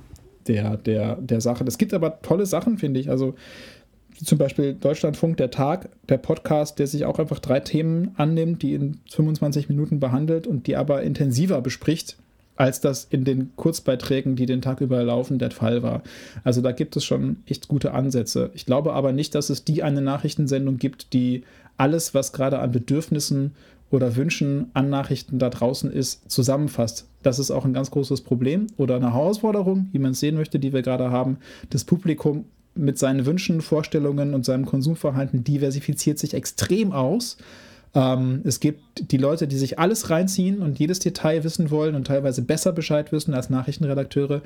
[0.47, 1.63] der, der, der Sache.
[1.65, 3.09] Es gibt aber tolle Sachen, finde ich.
[3.09, 3.35] Also
[4.19, 8.61] wie zum Beispiel Deutschlandfunk, der Tag, der Podcast, der sich auch einfach drei Themen annimmt,
[8.61, 12.17] die in 25 Minuten behandelt und die aber intensiver bespricht,
[12.57, 16.03] als das in den Kurzbeiträgen, die den Tag über laufen, der Fall war.
[16.43, 18.51] Also da gibt es schon echt gute Ansätze.
[18.53, 21.43] Ich glaube aber nicht, dass es die eine Nachrichtensendung gibt, die
[21.77, 23.53] alles, was gerade an Bedürfnissen
[23.89, 27.07] oder Wünschen an Nachrichten da draußen ist, zusammenfasst.
[27.23, 30.59] Das ist auch ein ganz großes Problem oder eine Herausforderung, wie man es sehen möchte,
[30.59, 31.37] die wir gerade haben.
[31.69, 32.43] Das Publikum
[32.79, 37.37] mit seinen Wünschen, Vorstellungen und seinem Konsumverhalten diversifiziert sich extrem aus.
[37.93, 42.07] Ähm, es gibt die Leute, die sich alles reinziehen und jedes Detail wissen wollen und
[42.07, 44.41] teilweise besser Bescheid wissen als Nachrichtenredakteure.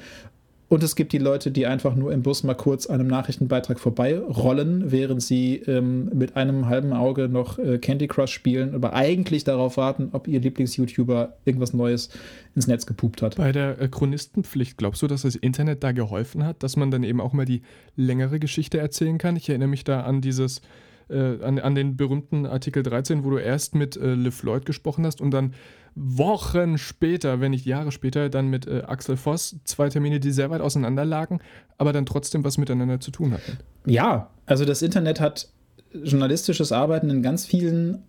[0.73, 4.91] Und es gibt die Leute, die einfach nur im Bus mal kurz einem Nachrichtenbeitrag vorbeirollen,
[4.91, 9.77] während sie ähm, mit einem halben Auge noch äh, Candy Crush spielen, aber eigentlich darauf
[9.77, 12.09] warten, ob ihr Lieblings-YouTuber irgendwas Neues
[12.55, 13.36] ins Netz gepupt hat.
[13.36, 17.03] Bei der äh, Chronistenpflicht, glaubst du, dass das Internet da geholfen hat, dass man dann
[17.03, 17.62] eben auch mal die
[17.95, 19.36] längere Geschichte erzählen kann?
[19.36, 20.63] Ich erinnere mich da an dieses
[21.09, 25.05] äh, an, an den berühmten Artikel 13, wo du erst mit äh, Le Floyd gesprochen
[25.05, 25.53] hast und dann
[25.95, 30.49] Wochen später, wenn nicht Jahre später, dann mit äh, Axel Voss, zwei Termine, die sehr
[30.49, 31.39] weit auseinander lagen,
[31.77, 33.58] aber dann trotzdem was miteinander zu tun hatten.
[33.86, 35.49] Ja, also das Internet hat
[35.93, 38.03] journalistisches Arbeiten in ganz vielen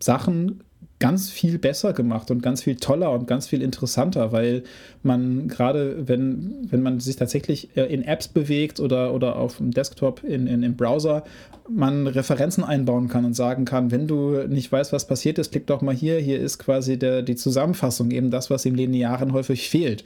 [0.00, 0.62] Sachen
[1.00, 4.62] ganz viel besser gemacht und ganz viel toller und ganz viel interessanter, weil
[5.02, 9.72] man gerade, wenn, wenn man sich tatsächlich äh, in Apps bewegt oder, oder auf dem
[9.72, 11.24] Desktop in, in, im Browser,
[11.68, 15.66] man Referenzen einbauen kann und sagen kann, wenn du nicht weißt, was passiert ist, klick
[15.66, 19.68] doch mal hier, hier ist quasi der, die Zusammenfassung, eben das, was im Linearen häufig
[19.68, 20.04] fehlt.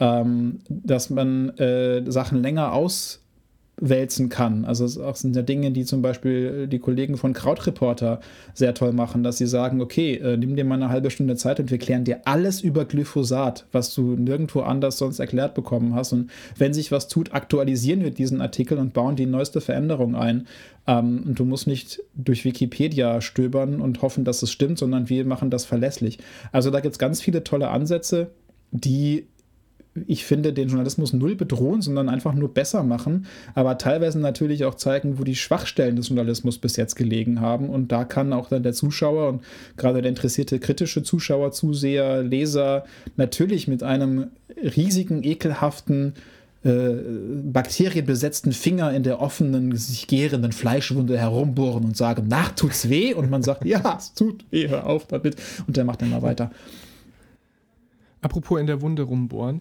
[0.00, 3.23] Ähm, dass man äh, Sachen länger aus
[3.76, 4.64] wälzen kann.
[4.64, 8.20] Also es sind ja Dinge, die zum Beispiel die Kollegen von Krautreporter
[8.52, 11.58] sehr toll machen, dass sie sagen, okay, äh, nimm dir mal eine halbe Stunde Zeit
[11.58, 16.12] und wir klären dir alles über Glyphosat, was du nirgendwo anders sonst erklärt bekommen hast.
[16.12, 20.46] Und wenn sich was tut, aktualisieren wir diesen Artikel und bauen die neueste Veränderung ein.
[20.86, 25.24] Ähm, und du musst nicht durch Wikipedia stöbern und hoffen, dass es stimmt, sondern wir
[25.24, 26.18] machen das verlässlich.
[26.52, 28.30] Also da gibt es ganz viele tolle Ansätze,
[28.70, 29.26] die
[30.06, 34.74] ich finde, den Journalismus null bedrohen, sondern einfach nur besser machen, aber teilweise natürlich auch
[34.74, 37.68] zeigen, wo die Schwachstellen des Journalismus bis jetzt gelegen haben.
[37.68, 39.44] Und da kann auch dann der Zuschauer und
[39.76, 42.84] gerade der interessierte kritische Zuschauer, Zuseher, Leser
[43.16, 44.28] natürlich mit einem
[44.62, 46.14] riesigen, ekelhaften,
[46.64, 46.94] äh,
[47.44, 53.14] bakterienbesetzten Finger in der offenen, sich gärenden Fleischwunde herumbohren und sagen, nach tut's weh?
[53.14, 55.36] Und man sagt, ja, es tut weh, hör auf damit.
[55.66, 56.50] Und der macht dann mal weiter.
[58.22, 59.60] Apropos in der Wunde rumbohren,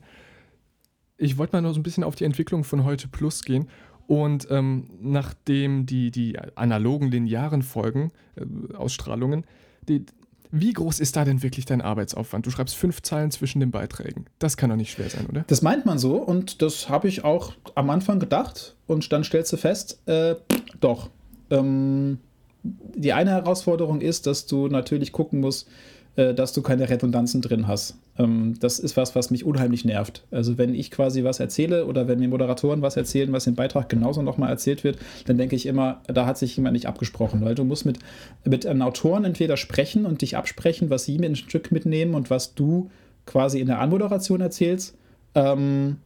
[1.23, 3.67] ich wollte mal noch so ein bisschen auf die Entwicklung von heute Plus gehen.
[4.05, 9.45] Und ähm, nachdem die, die analogen linearen Folgen, äh, Ausstrahlungen,
[9.87, 10.05] die,
[10.51, 12.45] wie groß ist da denn wirklich dein Arbeitsaufwand?
[12.45, 14.25] Du schreibst fünf Zeilen zwischen den Beiträgen.
[14.39, 15.45] Das kann doch nicht schwer sein, oder?
[15.47, 19.53] Das meint man so und das habe ich auch am Anfang gedacht und dann stellst
[19.53, 20.35] du fest, äh,
[20.81, 21.09] doch.
[21.49, 22.19] Ähm,
[22.63, 25.69] die eine Herausforderung ist, dass du natürlich gucken musst,
[26.17, 27.95] äh, dass du keine Redundanzen drin hast.
[28.17, 30.23] Ähm, das ist was, was mich unheimlich nervt.
[30.31, 33.89] Also wenn ich quasi was erzähle oder wenn mir Moderatoren was erzählen, was im Beitrag
[33.89, 37.55] genauso nochmal erzählt wird, dann denke ich immer, da hat sich jemand nicht abgesprochen, weil
[37.55, 37.99] du musst mit,
[38.45, 42.29] mit einem Autoren entweder sprechen und dich absprechen, was sie mit ein Stück mitnehmen und
[42.29, 42.89] was du
[43.25, 44.95] quasi in der Anmoderation erzählst.
[45.35, 45.97] Ähm,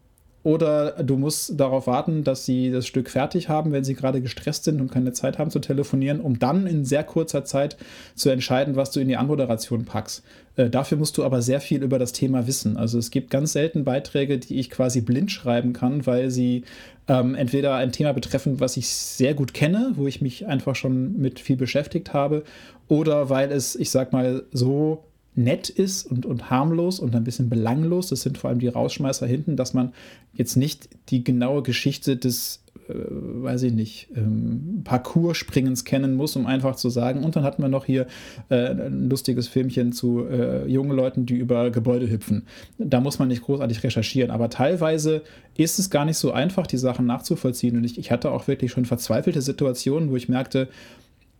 [0.47, 4.63] oder du musst darauf warten, dass sie das Stück fertig haben, wenn sie gerade gestresst
[4.63, 7.75] sind und keine Zeit haben zu telefonieren, um dann in sehr kurzer Zeit
[8.15, 10.23] zu entscheiden, was du in die Anmoderation packst.
[10.55, 12.77] Äh, dafür musst du aber sehr viel über das Thema wissen.
[12.77, 16.63] Also es gibt ganz selten Beiträge, die ich quasi blind schreiben kann, weil sie
[17.09, 21.19] ähm, entweder ein Thema betreffen, was ich sehr gut kenne, wo ich mich einfach schon
[21.19, 22.45] mit viel beschäftigt habe,
[22.87, 25.03] oder weil es, ich sag mal, so
[25.37, 29.27] nett ist und, und harmlos und ein bisschen belanglos, das sind vor allem die Rausschmeißer
[29.27, 29.93] hinten, dass man
[30.33, 36.45] jetzt nicht die genaue Geschichte des, äh, weiß ich nicht, ähm, Parcourspringens kennen muss, um
[36.45, 37.23] einfach zu sagen.
[37.23, 38.07] Und dann hatten wir noch hier
[38.49, 42.43] äh, ein lustiges Filmchen zu äh, jungen Leuten, die über Gebäude hüpfen.
[42.77, 45.21] Da muss man nicht großartig recherchieren, aber teilweise
[45.55, 47.77] ist es gar nicht so einfach, die Sachen nachzuvollziehen.
[47.77, 50.67] Und ich, ich hatte auch wirklich schon verzweifelte Situationen, wo ich merkte,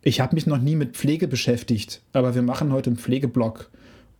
[0.01, 3.69] ich habe mich noch nie mit Pflege beschäftigt, aber wir machen heute einen Pflegeblog.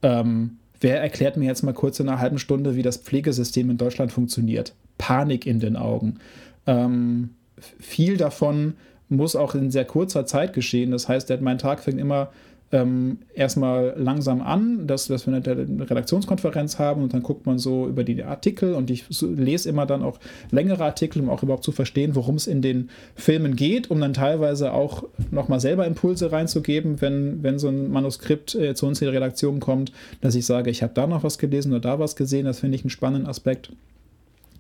[0.02, 3.78] Ähm, wer erklärt mir jetzt mal kurz in einer halben Stunde, wie das Pflegesystem in
[3.78, 4.74] Deutschland funktioniert?
[4.98, 6.20] Panik in den Augen.
[6.66, 7.32] Ähm,
[7.80, 8.76] viel davon
[9.10, 10.92] muss auch in sehr kurzer Zeit geschehen.
[10.92, 12.30] Das heißt, mein Tag fängt immer
[12.72, 15.46] ähm, erstmal langsam an, dass, dass wir eine
[15.90, 20.04] Redaktionskonferenz haben und dann guckt man so über die Artikel und ich lese immer dann
[20.04, 20.20] auch
[20.52, 24.14] längere Artikel, um auch überhaupt zu verstehen, worum es in den Filmen geht, um dann
[24.14, 29.08] teilweise auch nochmal selber Impulse reinzugeben, wenn, wenn so ein Manuskript äh, zu uns in
[29.08, 32.18] die Redaktion kommt, dass ich sage, ich habe da noch was gelesen oder da was
[32.18, 33.72] gesehen, das finde ich einen spannenden Aspekt.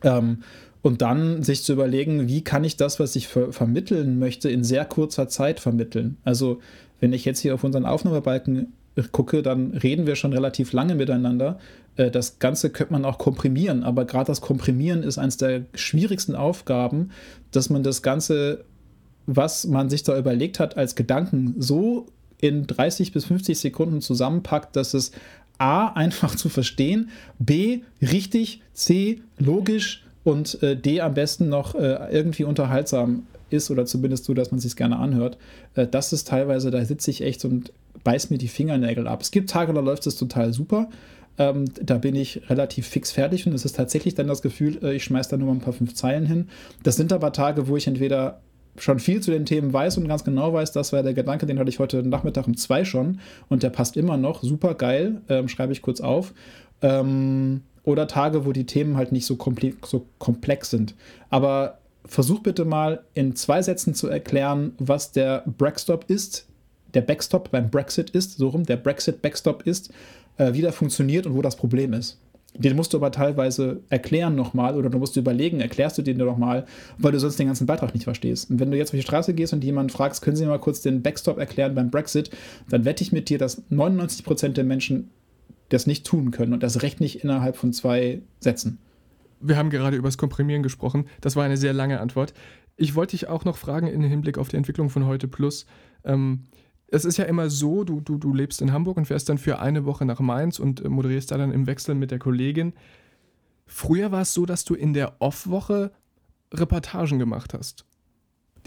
[0.03, 0.43] Ähm,
[0.81, 4.63] und dann sich zu überlegen, wie kann ich das, was ich ver vermitteln möchte, in
[4.63, 6.17] sehr kurzer Zeit vermitteln.
[6.23, 6.59] Also
[6.99, 8.73] wenn ich jetzt hier auf unseren Aufnahmebalken
[9.11, 11.59] gucke, dann reden wir schon relativ lange miteinander.
[11.95, 16.35] Äh, das Ganze könnte man auch komprimieren, aber gerade das Komprimieren ist eines der schwierigsten
[16.35, 17.11] Aufgaben,
[17.51, 18.63] dass man das Ganze,
[19.25, 22.07] was man sich da überlegt hat, als Gedanken so
[22.39, 25.11] in 30 bis 50 Sekunden zusammenpackt, dass es
[25.57, 32.11] A einfach zu verstehen, B richtig, C logisch und äh, D am besten noch äh,
[32.11, 35.37] irgendwie unterhaltsam ist oder zumindest so, dass man sich gerne anhört.
[35.75, 37.71] Äh, das ist teilweise, da sitze ich echt und
[38.03, 39.21] beiß mir die Fingernägel ab.
[39.21, 40.89] Es gibt Tage, da läuft es total super.
[41.37, 44.95] Ähm, da bin ich relativ fix fertig und es ist tatsächlich dann das Gefühl, äh,
[44.95, 46.49] ich schmeiße da nur mal ein paar fünf Zeilen hin.
[46.83, 48.41] Das sind aber Tage, wo ich entweder
[48.77, 51.59] schon viel zu den Themen weiß und ganz genau weiß, das war der Gedanke, den
[51.59, 54.43] hatte ich heute Nachmittag um zwei schon und der passt immer noch.
[54.43, 56.33] Super geil, ähm, schreibe ich kurz auf.
[56.81, 59.37] Ähm, oder Tage, wo die Themen halt nicht so,
[59.85, 60.93] so komplex sind.
[61.29, 66.47] Aber versuch bitte mal in zwei Sätzen zu erklären, was der Backstop ist,
[66.93, 69.91] der Backstop beim Brexit ist, so rum, der Brexit-Backstop ist,
[70.37, 72.19] äh, wie der funktioniert und wo das Problem ist.
[72.55, 76.17] Den musst du aber teilweise erklären nochmal oder du musst du überlegen, erklärst du den
[76.17, 76.65] nochmal,
[76.97, 78.49] weil du sonst den ganzen Beitrag nicht verstehst.
[78.49, 80.59] Und wenn du jetzt auf die Straße gehst und jemanden fragst, können Sie mir mal
[80.59, 82.31] kurz den Backstop erklären beim Brexit,
[82.69, 85.09] dann wette ich mit dir, dass 99% der Menschen
[85.69, 88.79] das nicht tun können und das recht nicht innerhalb von zwei Sätzen
[89.39, 91.05] wir haben gerade über das Komprimieren gesprochen.
[91.21, 92.33] Das war eine sehr lange Antwort.
[92.75, 95.65] Ich wollte dich auch noch fragen im Hinblick auf die Entwicklung von heute Plus.
[96.03, 96.47] Ähm,
[96.87, 99.59] es ist ja immer so, du, du, du lebst in Hamburg und fährst dann für
[99.59, 102.73] eine Woche nach Mainz und äh, moderierst da dann im Wechsel mit der Kollegin.
[103.65, 105.91] Früher war es so, dass du in der Off-Woche
[106.53, 107.86] Reportagen gemacht hast.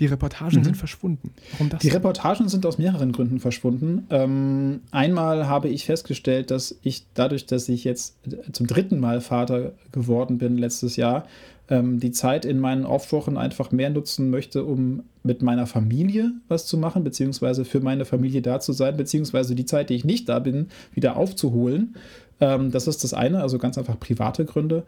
[0.01, 0.65] Die Reportagen mhm.
[0.65, 1.33] sind verschwunden.
[1.53, 1.81] Warum das?
[1.81, 4.07] Die Reportagen sind aus mehreren Gründen verschwunden.
[4.11, 8.17] Ähm, einmal habe ich festgestellt, dass ich dadurch, dass ich jetzt
[8.53, 11.27] zum dritten Mal Vater geworden bin letztes Jahr,
[11.69, 16.67] ähm, die Zeit in meinen Off-Wochen einfach mehr nutzen möchte, um mit meiner Familie was
[16.67, 20.29] zu machen, beziehungsweise für meine Familie da zu sein, beziehungsweise die Zeit, die ich nicht
[20.29, 21.95] da bin, wieder aufzuholen.
[22.41, 24.85] Ähm, das ist das eine, also ganz einfach private Gründe.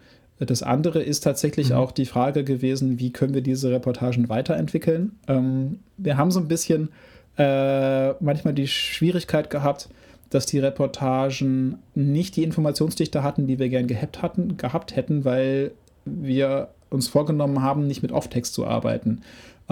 [0.46, 1.76] Das andere ist tatsächlich mhm.
[1.76, 5.12] auch die Frage gewesen, wie können wir diese Reportagen weiterentwickeln.
[5.28, 6.90] Ähm, wir haben so ein bisschen
[7.38, 9.88] äh, manchmal die Schwierigkeit gehabt,
[10.30, 15.72] dass die Reportagen nicht die Informationsdichte hatten, die wir gern gehabt, hatten, gehabt hätten, weil
[16.04, 19.22] wir uns vorgenommen haben, nicht mit Off-Text zu arbeiten.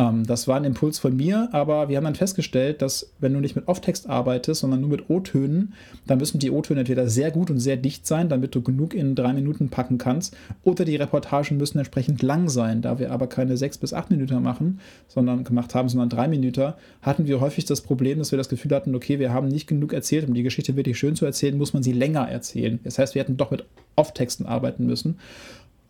[0.00, 3.40] Ähm, das war ein Impuls von mir, aber wir haben dann festgestellt, dass wenn du
[3.40, 5.74] nicht mit Off-Text arbeitest, sondern nur mit O-Tönen,
[6.06, 9.14] dann müssen die O-Töne entweder sehr gut und sehr dicht sein, damit du genug in
[9.14, 12.80] drei Minuten packen kannst, oder die Reportagen müssen entsprechend lang sein.
[12.80, 16.72] Da wir aber keine sechs bis acht Minuten machen, sondern gemacht haben, sondern drei Minuten,
[17.02, 19.92] hatten wir häufig das Problem, dass wir das Gefühl hatten, okay, wir haben nicht genug
[19.92, 22.80] erzählt, um die Geschichte wirklich schön zu erzählen, muss man sie länger erzählen.
[22.84, 23.64] Das heißt, wir hätten doch mit
[23.96, 25.18] Off-Texten arbeiten müssen.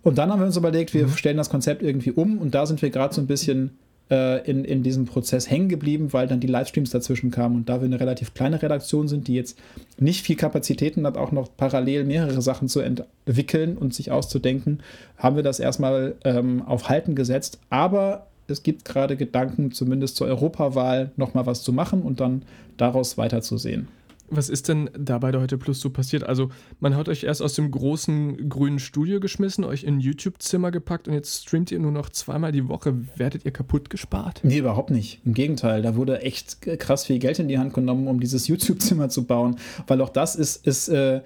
[0.02, 1.10] Und dann haben wir uns überlegt, wir mhm.
[1.10, 3.78] stellen das Konzept irgendwie um und da sind wir gerade so ein bisschen
[4.10, 7.56] äh, in, in diesem Prozess hängen geblieben, weil dann die Livestreams dazwischen kamen.
[7.56, 9.58] Und da wir eine relativ kleine Redaktion sind, die jetzt
[9.98, 14.80] nicht viel Kapazitäten hat, auch noch parallel mehrere Sachen zu entwickeln und sich auszudenken,
[15.16, 17.58] haben wir das erstmal ähm, auf Halten gesetzt.
[17.70, 22.42] Aber es gibt gerade Gedanken, zumindest zur Europawahl nochmal was zu machen und dann
[22.76, 23.88] daraus weiterzusehen.
[24.30, 26.24] Was ist denn da bei der Heute Plus so passiert?
[26.24, 30.70] Also, man hat euch erst aus dem großen grünen Studio geschmissen, euch in ein YouTube-Zimmer
[30.70, 32.94] gepackt und jetzt streamt ihr nur noch zweimal die Woche.
[33.16, 34.40] Werdet ihr kaputt gespart?
[34.42, 35.20] Nee, überhaupt nicht.
[35.24, 39.08] Im Gegenteil, da wurde echt krass viel Geld in die Hand genommen, um dieses YouTube-Zimmer
[39.08, 39.56] zu bauen.
[39.86, 41.20] Weil auch das ist, ist äh,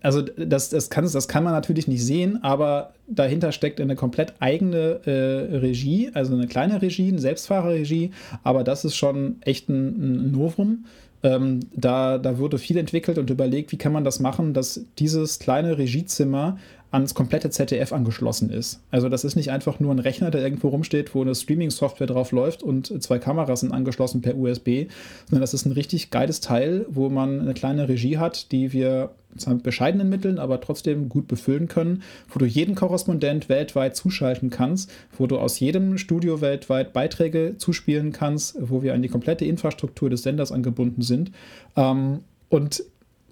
[0.00, 4.34] also das, das, kann, das kann man natürlich nicht sehen, aber dahinter steckt eine komplett
[4.40, 8.10] eigene äh, Regie, also eine kleine Regie, eine Selbstfahrerregie,
[8.44, 10.84] aber das ist schon echt ein, ein Novum.
[11.22, 15.38] Ähm, da, da wurde viel entwickelt und überlegt, wie kann man das machen, dass dieses
[15.38, 16.58] kleine Regiezimmer
[16.92, 18.80] ans komplette ZDF angeschlossen ist.
[18.90, 22.32] Also das ist nicht einfach nur ein Rechner, der irgendwo rumsteht, wo eine Streaming-Software drauf
[22.32, 24.88] läuft und zwei Kameras sind angeschlossen per USB,
[25.26, 29.10] sondern das ist ein richtig geiles Teil, wo man eine kleine Regie hat, die wir
[29.38, 34.50] zwar mit bescheidenen Mitteln, aber trotzdem gut befüllen können, wo du jeden Korrespondent weltweit zuschalten
[34.50, 39.46] kannst, wo du aus jedem Studio weltweit Beiträge zuspielen kannst, wo wir an die komplette
[39.46, 41.32] Infrastruktur des Senders angebunden sind.
[41.74, 42.84] Ähm, und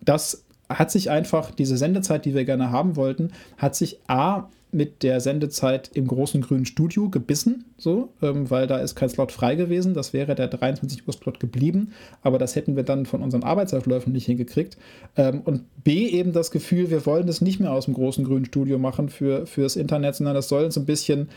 [0.03, 5.03] das hat sich einfach diese Sendezeit, die wir gerne haben wollten, hat sich A mit
[5.03, 9.57] der Sendezeit im großen grünen Studio gebissen, so, ähm, weil da ist kein Slot frei
[9.57, 9.95] gewesen.
[9.95, 14.13] Das wäre der 23 Uhr Slot geblieben, aber das hätten wir dann von unseren Arbeitsabläufen
[14.13, 14.77] nicht hingekriegt.
[15.17, 18.45] Ähm, und B eben das Gefühl, wir wollen das nicht mehr aus dem großen grünen
[18.45, 21.29] Studio machen für fürs Internet, sondern das soll uns ein bisschen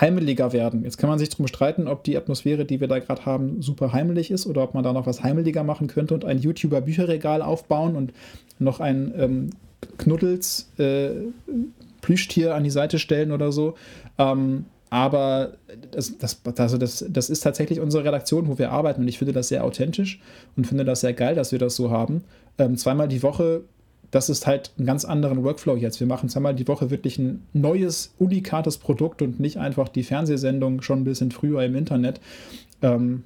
[0.00, 0.84] heimeliger werden.
[0.84, 3.92] Jetzt kann man sich darum streiten, ob die Atmosphäre, die wir da gerade haben, super
[3.92, 7.96] heimelig ist oder ob man da noch was heimeliger machen könnte und ein YouTuber-Bücherregal aufbauen
[7.96, 8.12] und
[8.58, 9.50] noch ein ähm,
[9.98, 11.10] Knuddels äh,
[12.02, 13.74] Plüschtier an die Seite stellen oder so.
[14.18, 15.54] Ähm, aber
[15.90, 19.32] das, das, also das, das ist tatsächlich unsere Redaktion, wo wir arbeiten und ich finde
[19.32, 20.20] das sehr authentisch
[20.56, 22.22] und finde das sehr geil, dass wir das so haben.
[22.58, 23.62] Ähm, zweimal die Woche
[24.10, 26.00] das ist halt ein ganz anderen Workflow jetzt.
[26.00, 30.82] Wir machen zweimal die Woche wirklich ein neues, unikates Produkt und nicht einfach die Fernsehsendung
[30.82, 32.20] schon ein bisschen früher im Internet.
[32.82, 33.24] Ähm,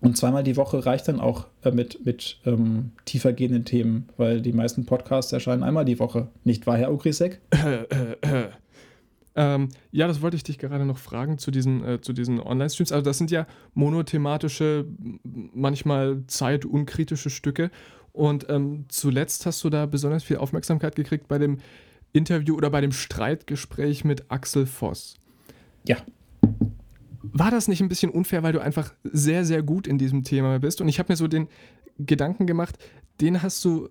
[0.00, 4.40] und zweimal die Woche reicht dann auch äh, mit, mit ähm, tiefer gehenden Themen, weil
[4.40, 6.28] die meisten Podcasts erscheinen einmal die Woche.
[6.44, 7.40] Nicht wahr, Herr Ogrisek?
[7.50, 8.48] Äh, äh, äh.
[9.34, 12.90] Ähm, ja, das wollte ich dich gerade noch fragen zu diesen, äh, diesen Online-Streams.
[12.90, 14.84] Also das sind ja monothematische,
[15.22, 17.70] manchmal zeitunkritische Stücke.
[18.18, 21.58] Und ähm, zuletzt hast du da besonders viel Aufmerksamkeit gekriegt bei dem
[22.12, 25.14] Interview oder bei dem Streitgespräch mit Axel Voss.
[25.86, 25.98] Ja.
[27.22, 30.58] War das nicht ein bisschen unfair, weil du einfach sehr, sehr gut in diesem Thema
[30.58, 30.80] bist?
[30.80, 31.46] Und ich habe mir so den
[32.00, 32.76] Gedanken gemacht,
[33.20, 33.88] den hast du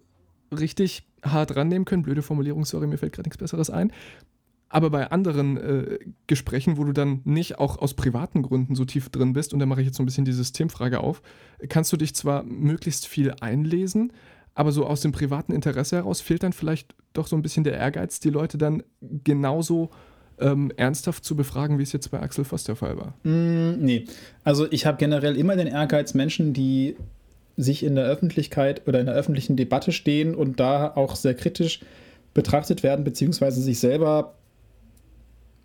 [0.51, 2.03] richtig hart rannehmen können.
[2.03, 3.93] Blöde Formulierung, sorry, mir fällt gerade nichts Besseres ein.
[4.69, 9.09] Aber bei anderen äh, Gesprächen, wo du dann nicht auch aus privaten Gründen so tief
[9.09, 11.21] drin bist, und da mache ich jetzt so ein bisschen die Systemfrage auf,
[11.69, 14.11] kannst du dich zwar möglichst viel einlesen,
[14.55, 17.75] aber so aus dem privaten Interesse heraus fehlt dann vielleicht doch so ein bisschen der
[17.75, 18.83] Ehrgeiz, die Leute dann
[19.23, 19.89] genauso
[20.39, 23.13] ähm, ernsthaft zu befragen, wie es jetzt bei Axel Voss der Fall war.
[23.23, 24.05] Mm, nee,
[24.43, 26.95] also ich habe generell immer den Ehrgeiz, Menschen, die
[27.55, 31.79] sich in der Öffentlichkeit oder in der öffentlichen Debatte stehen und da auch sehr kritisch
[32.33, 34.35] betrachtet werden, beziehungsweise sich selber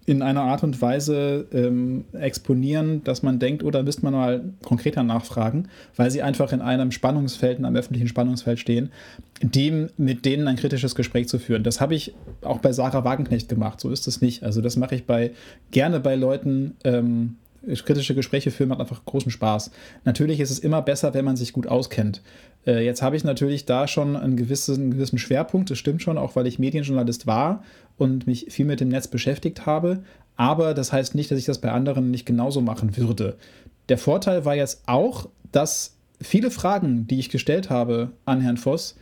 [0.04, 5.02] in einer Art und Weise ähm, exponieren, dass man denkt, oder müsste man mal konkreter
[5.04, 8.90] nachfragen, weil sie einfach in einem Spannungsfeld, in einem öffentlichen Spannungsfeld stehen,
[9.42, 11.62] dem mit denen ein kritisches Gespräch zu führen.
[11.62, 14.42] Das habe ich auch bei Sarah Wagenknecht gemacht, so ist es nicht.
[14.42, 15.32] Also das mache ich bei
[15.70, 17.36] gerne bei Leuten, ähm,
[17.84, 19.70] kritische Gespräche führen macht einfach großen Spaß.
[20.04, 22.22] Natürlich ist es immer besser, wenn man sich gut auskennt.
[22.66, 26.18] Äh, jetzt habe ich natürlich da schon einen gewissen, einen gewissen Schwerpunkt, das stimmt schon,
[26.18, 27.62] auch weil ich Medienjournalist war
[28.02, 30.02] und mich viel mit dem Netz beschäftigt habe.
[30.36, 33.36] Aber das heißt nicht, dass ich das bei anderen nicht genauso machen würde.
[33.88, 38.96] Der Vorteil war jetzt auch, dass viele Fragen, die ich gestellt habe an Herrn Voss,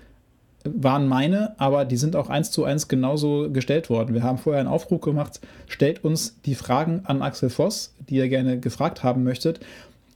[0.65, 4.15] waren meine, aber die sind auch eins zu eins genauso gestellt worden.
[4.15, 8.29] Wir haben vorher einen Aufruf gemacht, stellt uns die Fragen an Axel Voss, die ihr
[8.29, 9.61] gerne gefragt haben möchtet.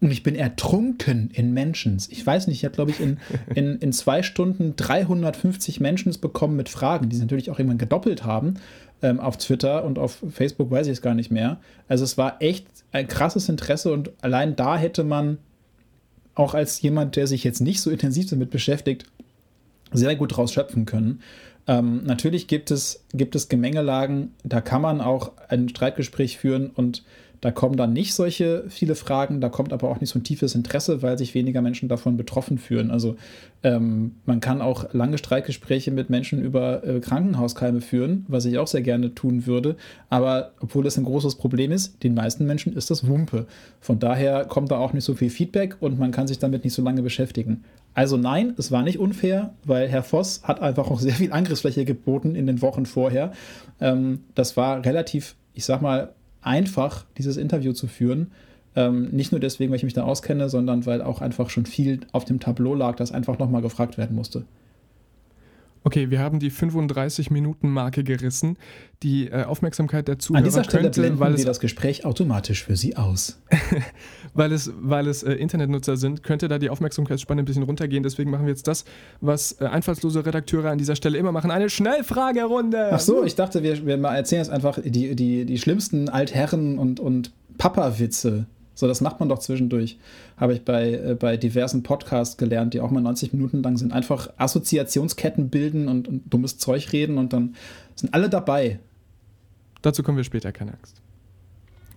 [0.05, 2.11] Und ich bin ertrunken in Mentions.
[2.11, 3.17] Ich weiß nicht, ich habe, glaube ich, in,
[3.55, 8.23] in, in zwei Stunden 350 Mentions bekommen mit Fragen, die sie natürlich auch irgendwann gedoppelt
[8.23, 8.57] haben.
[9.01, 11.59] Ähm, auf Twitter und auf Facebook weiß ich es gar nicht mehr.
[11.89, 15.39] Also es war echt ein krasses Interesse und allein da hätte man
[16.35, 19.07] auch als jemand, der sich jetzt nicht so intensiv damit beschäftigt,
[19.91, 21.23] sehr gut draus schöpfen können.
[21.67, 27.05] Ähm, natürlich gibt es, gibt es Gemengelagen, da kann man auch ein Streitgespräch führen und
[27.45, 30.55] da kommen dann nicht solche viele Fragen, da kommt aber auch nicht so ein tiefes
[30.55, 32.91] Interesse, weil sich weniger Menschen davon betroffen fühlen.
[32.91, 33.17] Also
[33.63, 38.67] ähm, man kann auch lange Streitgespräche mit Menschen über äh, Krankenhauskeime führen, was ich auch
[38.67, 39.77] sehr gerne tun würde.
[40.09, 43.45] Aber obwohl das ein großes Problem ist, den meisten Menschen ist das Wumpe.
[43.79, 46.73] Von daher kommt da auch nicht so viel Feedback und man kann sich damit nicht
[46.73, 47.63] so lange beschäftigen.
[47.93, 51.85] Also nein, es war nicht unfair, weil Herr Voss hat einfach auch sehr viel Angriffsfläche
[51.85, 53.33] geboten in den Wochen vorher.
[53.83, 56.15] Ähm, das war relativ, ich sag mal,
[56.45, 58.33] einfach, dieses Interview zu führen.
[58.77, 62.01] Ähm, nicht nur deswegen, weil ich mich da auskenne, sondern weil auch einfach schon viel
[62.13, 64.45] auf dem Tableau lag, das einfach nochmal gefragt werden musste.
[65.87, 68.57] Okay, wir haben die 35-Minuten-Marke gerissen.
[69.03, 72.07] Die äh, Aufmerksamkeit der Zuhörer An dieser Stelle könnte, blenden weil wir es, das Gespräch
[72.07, 73.39] automatisch für Sie aus.
[74.35, 78.03] weil es, weil es äh, Internetnutzer sind, könnte da die Aufmerksamkeitsspanne ein bisschen runtergehen.
[78.03, 78.87] Deswegen machen wir jetzt das,
[79.21, 82.89] was äh, einfallslose Redakteure an dieser Stelle immer machen: eine Schnellfragerunde.
[82.91, 86.79] Ach so, ich dachte, wir, wir mal erzählen jetzt einfach die, die, die schlimmsten Altherren-
[86.79, 88.47] und, und Papa-Witze.
[88.75, 89.99] So, das macht man doch zwischendurch.
[90.37, 93.93] Habe ich bei, äh, bei diversen Podcasts gelernt, die auch mal 90 Minuten lang sind.
[93.93, 97.55] Einfach Assoziationsketten bilden und, und dummes Zeug reden und dann
[97.95, 98.81] sind alle dabei.
[99.83, 101.01] Dazu kommen wir später, keine Angst.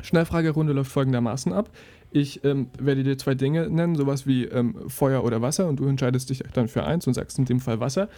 [0.02, 1.72] Schnellfragerunde läuft folgendermaßen ab.
[2.12, 5.88] Ich ähm, werde dir zwei Dinge nennen, sowas wie ähm, Feuer oder Wasser, und du
[5.88, 8.10] entscheidest dich dann für eins und sagst in dem Fall Wasser.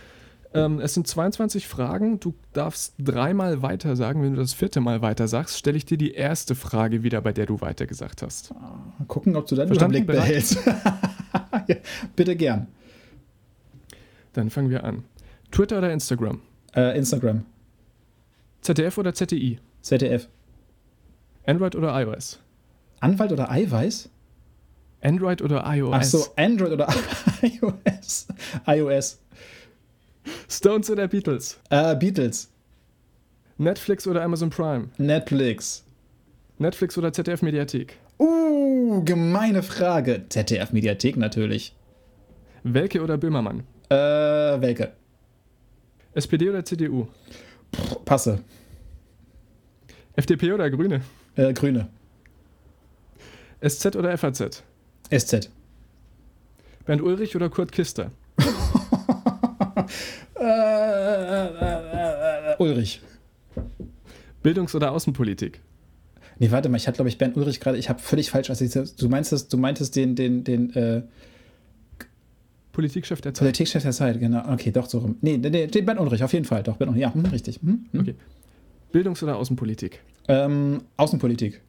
[0.54, 2.20] Ähm, es sind 22 Fragen.
[2.20, 4.24] Du darfst dreimal weiter sagen.
[4.24, 7.34] Wenn du das vierte Mal weiter sagst, stelle ich dir die erste Frage wieder, bei
[7.34, 8.54] der du weiter gesagt hast.
[8.54, 9.72] Mal gucken, ob du deinen?
[9.72, 10.58] Überblick behältst.
[11.68, 11.76] ja,
[12.16, 12.68] bitte gern.
[14.34, 15.04] Dann fangen wir an.
[15.52, 16.42] Twitter oder Instagram?
[16.76, 17.46] Äh, Instagram,
[18.62, 19.60] ZDF oder ZDI?
[19.82, 20.28] ZDF.
[21.46, 22.40] Android oder iOS?
[23.00, 24.10] Anwalt oder Eiweiß?
[25.02, 25.94] Android oder iOS?
[25.94, 26.88] Ach so, Android oder
[27.42, 28.28] iOS?
[28.68, 29.20] iOS.
[30.50, 31.60] Stones oder Beatles?
[31.70, 32.50] Äh, Beatles.
[33.58, 34.90] Netflix oder Amazon Prime?
[34.98, 35.84] Netflix.
[36.58, 37.98] Netflix oder ZDF Mediathek?
[38.18, 40.24] Uh, gemeine Frage.
[40.30, 41.76] ZDF Mediathek natürlich.
[42.64, 43.64] Welke oder Böhmermann?
[43.90, 44.94] Äh, welke?
[46.14, 47.08] SPD oder CDU?
[47.74, 48.44] Pff, passe.
[50.16, 51.02] FDP oder Grüne?
[51.36, 51.88] Äh, Grüne.
[53.66, 54.64] SZ oder FAZ?
[55.12, 55.50] SZ.
[56.86, 58.12] Bernd Ulrich oder Kurt Kister?
[60.36, 60.44] Äh,
[62.54, 63.02] äh, Ulrich.
[64.44, 65.62] Bildungs- oder Außenpolitik?
[66.40, 69.02] Nee, warte mal, ich hatte, glaube ich, Bernd Ulrich gerade, ich habe völlig falsch assoziiert.
[69.02, 71.04] Du meinst, du meintest den, den, den, äh,
[72.72, 73.48] Politikchef der Zeit.
[73.48, 74.50] Politikchef der Zeit, genau.
[74.54, 75.18] Okay, doch, so rum.
[75.20, 76.64] Nee, nee, nee, den Bernd Ulrich, auf jeden Fall.
[76.64, 77.60] Doch, Bernd Ulrich, ja, hm, richtig.
[77.62, 78.00] Hm, hm.
[78.00, 78.16] Okay.
[78.94, 80.00] Bildungs- oder Außenpolitik?
[80.30, 81.62] Ähm, Außenpolitik.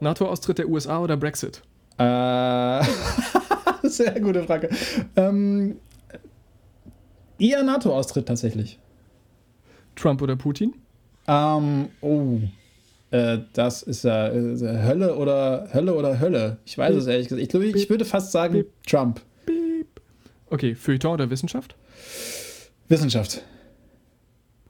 [0.00, 1.62] NATO-Austritt der USA oder Brexit?
[1.98, 2.84] Äh,
[3.84, 4.70] sehr gute Frage.
[5.14, 5.76] Ähm,
[7.38, 8.78] eher NATO-Austritt tatsächlich.
[9.94, 10.74] Trump oder Putin?
[11.26, 12.38] Ähm, oh.
[13.10, 16.58] Äh, das ist ja äh, Hölle oder Hölle oder Hölle.
[16.64, 17.42] Ich weiß es ehrlich gesagt.
[17.42, 19.20] Ich glaube, ich würde fast sagen Trump.
[20.48, 21.74] Okay, Feuilleton oder Wissenschaft?
[22.88, 23.42] Wissenschaft.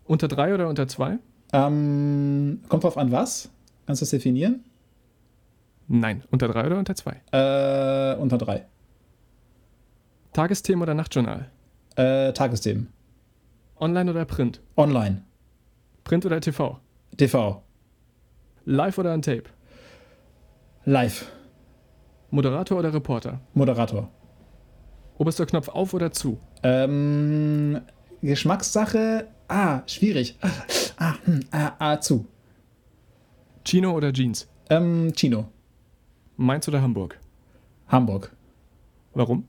[0.05, 1.19] Unter drei oder unter zwei?
[1.53, 3.51] Ähm, kommt drauf an, was?
[3.87, 4.65] Kannst du das definieren?
[5.89, 6.23] Nein.
[6.31, 7.21] Unter drei oder unter zwei?
[7.33, 8.67] Äh, unter drei.
[10.33, 11.51] Tagesthemen oder Nachtjournal?
[11.97, 12.89] Äh, Tagesthemen.
[13.81, 14.61] Online oder Print?
[14.77, 15.23] Online.
[16.05, 16.79] Print oder TV?
[17.17, 17.63] TV.
[18.67, 19.45] Live oder on Tape?
[20.85, 21.31] Live.
[22.31, 23.41] Moderator oder Reporter?
[23.55, 24.11] Moderator.
[25.19, 26.39] Oberster Knopf auf oder zu?
[26.63, 27.81] Ähm,
[28.21, 29.29] Geschmackssache.
[29.49, 30.37] Ah, schwierig.
[30.43, 30.51] Ah,
[30.99, 32.27] ah, hm, ah, ah, zu.
[33.65, 34.49] Chino oder Jeans?
[34.69, 35.49] Ähm, Chino.
[36.37, 37.19] Mainz oder Hamburg?
[37.89, 38.33] Hamburg.
[39.15, 39.49] Warum?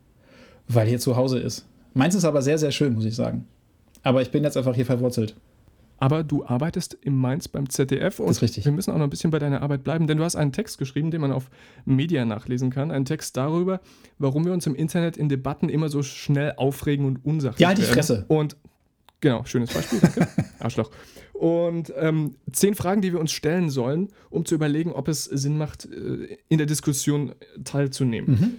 [0.68, 1.68] Weil hier zu Hause ist.
[1.98, 3.45] Meins ist aber sehr, sehr schön, muss ich sagen.
[4.04, 5.36] Aber ich bin jetzt einfach hier verwurzelt.
[6.00, 8.66] Aber du arbeitest in Mainz beim ZDF und Das ist richtig.
[8.66, 10.78] wir müssen auch noch ein bisschen bei deiner Arbeit bleiben, denn du hast einen Text
[10.78, 11.50] geschrieben, den man auf
[11.86, 12.91] Media nachlesen kann.
[12.91, 13.82] Einen Text darüber,
[14.20, 17.80] warum wir uns im Internet in Debatten immer so schnell aufregen und unsachlich Ja, halt
[17.80, 17.82] die.
[17.82, 18.26] Fresse.
[18.28, 18.58] Und
[19.22, 20.28] genau, schönes Beispiel, danke.
[20.60, 20.91] Arschloch.
[21.34, 25.58] Und ähm, zehn Fragen, die wir uns stellen sollen, um zu überlegen, ob es Sinn
[25.58, 27.34] macht, äh, in der Diskussion
[27.64, 28.30] teilzunehmen.
[28.32, 28.54] Mhm.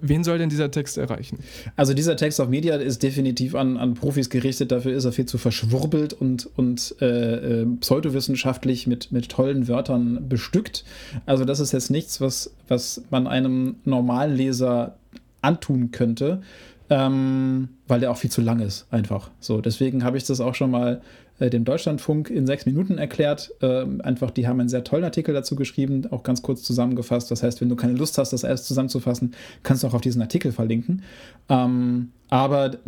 [0.00, 1.38] Wen soll denn dieser Text erreichen?
[1.76, 4.72] Also dieser Text auf Media ist definitiv an, an Profis gerichtet.
[4.72, 10.28] Dafür ist er viel zu verschwurbelt und, und äh, äh, pseudowissenschaftlich mit, mit tollen Wörtern
[10.28, 10.84] bestückt.
[11.26, 14.96] Also das ist jetzt nichts, was, was man einem normalen Leser
[15.42, 16.42] antun könnte,
[16.90, 19.30] ähm, weil der auch viel zu lang ist, einfach.
[19.40, 21.02] So, deswegen habe ich das auch schon mal
[21.38, 23.52] äh, dem Deutschlandfunk in sechs Minuten erklärt.
[23.60, 27.30] Ähm, einfach, die haben einen sehr tollen Artikel dazu geschrieben, auch ganz kurz zusammengefasst.
[27.30, 30.22] Das heißt, wenn du keine Lust hast, das alles zusammenzufassen, kannst du auch auf diesen
[30.22, 31.02] Artikel verlinken.
[31.48, 32.78] Ähm, aber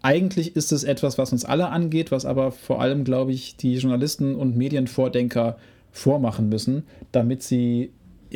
[0.00, 3.74] eigentlich ist es etwas, was uns alle angeht, was aber vor allem, glaube ich, die
[3.74, 5.58] Journalisten und Medienvordenker
[5.90, 7.90] vormachen müssen, damit sie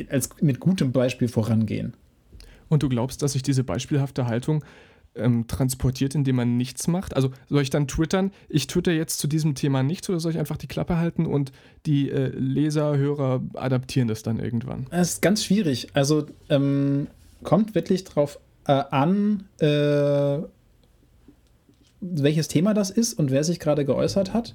[0.08, 1.94] als, mit gutem Beispiel vorangehen.
[2.68, 4.64] Und du glaubst, dass sich diese beispielhafte Haltung
[5.14, 7.14] ähm, transportiert, indem man nichts macht?
[7.14, 10.38] Also soll ich dann twittern, ich twitter jetzt zu diesem Thema nichts oder soll ich
[10.38, 11.52] einfach die Klappe halten und
[11.86, 14.86] die äh, Leser, Hörer adaptieren das dann irgendwann?
[14.90, 15.88] Das ist ganz schwierig.
[15.94, 17.08] Also ähm,
[17.42, 20.38] kommt wirklich drauf äh, an, äh,
[22.00, 24.54] welches Thema das ist und wer sich gerade geäußert hat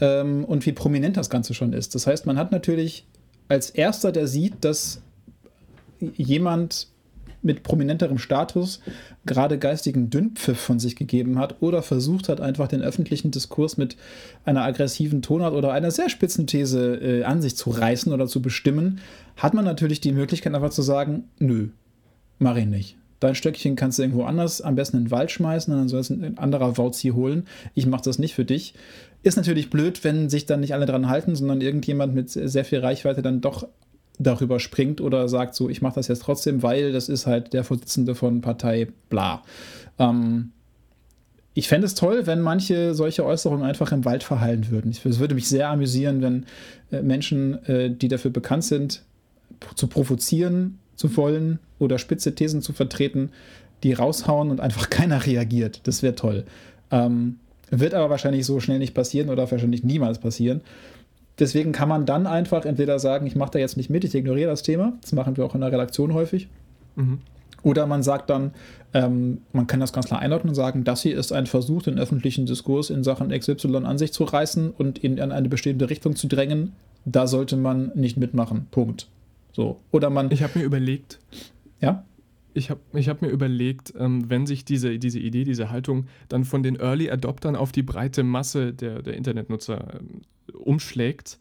[0.00, 1.94] ähm, und wie prominent das Ganze schon ist.
[1.94, 3.06] Das heißt, man hat natürlich
[3.48, 5.02] als erster, der sieht, dass
[6.00, 6.88] jemand
[7.42, 8.80] mit prominenterem Status
[9.26, 13.96] gerade geistigen Dünnpfiff von sich gegeben hat oder versucht hat, einfach den öffentlichen Diskurs mit
[14.44, 18.42] einer aggressiven Tonart oder einer sehr spitzen These äh, an sich zu reißen oder zu
[18.42, 19.00] bestimmen,
[19.36, 21.68] hat man natürlich die Möglichkeit einfach zu sagen, nö,
[22.38, 22.96] mach ich nicht.
[23.20, 26.10] Dein Stöckchen kannst du irgendwo anders, am besten in den Wald schmeißen dann soll es
[26.10, 27.46] ein anderer Wauzi holen.
[27.74, 28.74] Ich mache das nicht für dich.
[29.24, 32.78] Ist natürlich blöd, wenn sich dann nicht alle dran halten, sondern irgendjemand mit sehr viel
[32.78, 33.66] Reichweite dann doch
[34.18, 37.64] darüber springt oder sagt so, ich mache das jetzt trotzdem, weil das ist halt der
[37.64, 39.42] Vorsitzende von Partei bla.
[39.98, 40.52] Ähm,
[41.54, 44.90] ich fände es toll, wenn manche solche Äußerungen einfach im Wald verhallen würden.
[44.92, 46.46] Es würde mich sehr amüsieren, wenn
[46.92, 49.02] äh, Menschen, äh, die dafür bekannt sind,
[49.74, 53.30] zu provozieren zu wollen oder spitze Thesen zu vertreten,
[53.82, 55.80] die raushauen und einfach keiner reagiert.
[55.84, 56.44] Das wäre toll.
[56.90, 57.38] Ähm,
[57.70, 60.62] wird aber wahrscheinlich so schnell nicht passieren oder wahrscheinlich niemals passieren.
[61.38, 64.50] Deswegen kann man dann einfach entweder sagen, ich mache da jetzt nicht mit, ich ignoriere
[64.50, 64.94] das Thema.
[65.00, 66.48] Das machen wir auch in der Redaktion häufig.
[66.96, 67.18] Mhm.
[67.62, 68.52] Oder man sagt dann,
[68.94, 71.98] ähm, man kann das ganz klar einordnen und sagen, das hier ist ein Versuch, den
[71.98, 76.16] öffentlichen Diskurs in Sachen XY an sich zu reißen und ihn in eine bestimmte Richtung
[76.16, 76.72] zu drängen.
[77.04, 78.66] Da sollte man nicht mitmachen.
[78.70, 79.08] Punkt.
[79.52, 79.80] So.
[79.90, 80.30] Oder man.
[80.30, 81.18] Ich habe mir überlegt.
[81.80, 82.04] Ja?
[82.54, 86.44] Ich habe ich hab mir überlegt, ähm, wenn sich diese, diese Idee, diese Haltung dann
[86.44, 90.22] von den Early Adoptern auf die breite Masse der, der Internetnutzer ähm,
[90.54, 91.38] umschlägt,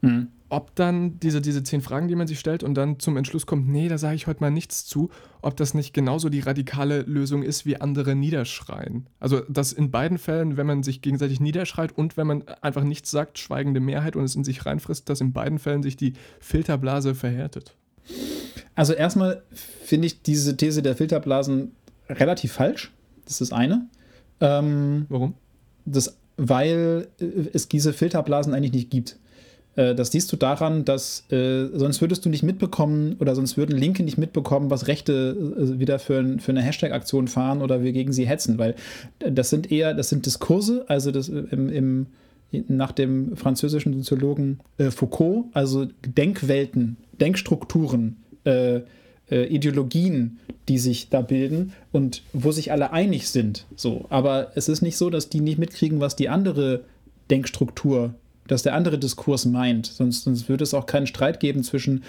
[0.00, 0.28] mhm.
[0.48, 3.68] ob dann diese, diese zehn Fragen, die man sich stellt und dann zum Entschluss kommt,
[3.68, 7.42] nee, da sage ich heute mal nichts zu, ob das nicht genauso die radikale Lösung
[7.42, 9.06] ist, wie andere niederschreien.
[9.20, 13.10] Also, dass in beiden Fällen, wenn man sich gegenseitig niederschreit und wenn man einfach nichts
[13.10, 17.14] sagt, schweigende Mehrheit und es in sich reinfrisst, dass in beiden Fällen sich die Filterblase
[17.14, 17.76] verhärtet.
[18.74, 21.72] Also erstmal finde ich diese These der Filterblasen
[22.08, 22.92] relativ falsch.
[23.24, 23.86] Das ist das eine.
[24.40, 25.34] Ähm, Warum?
[25.84, 29.18] Das weil äh, es diese Filterblasen eigentlich nicht gibt.
[29.76, 33.76] Äh, das siehst du daran, dass äh, sonst würdest du nicht mitbekommen oder sonst würden
[33.76, 38.12] Linke nicht mitbekommen, was Rechte äh, wieder für, für eine Hashtag-Aktion fahren oder wir gegen
[38.12, 38.74] sie hetzen, weil
[39.18, 42.06] das sind eher, das sind Diskurse, also das im, im
[42.68, 48.18] nach dem französischen Soziologen äh, Foucault, also Denkwelten, Denkstrukturen,
[49.32, 53.66] äh, Ideologien, die sich da bilden und wo sich alle einig sind.
[53.74, 56.84] So, aber es ist nicht so, dass die nicht mitkriegen, was die andere
[57.30, 58.14] Denkstruktur
[58.48, 59.86] dass der andere Diskurs meint.
[59.86, 62.02] Sonst, sonst würde es auch keinen Streit geben zwischen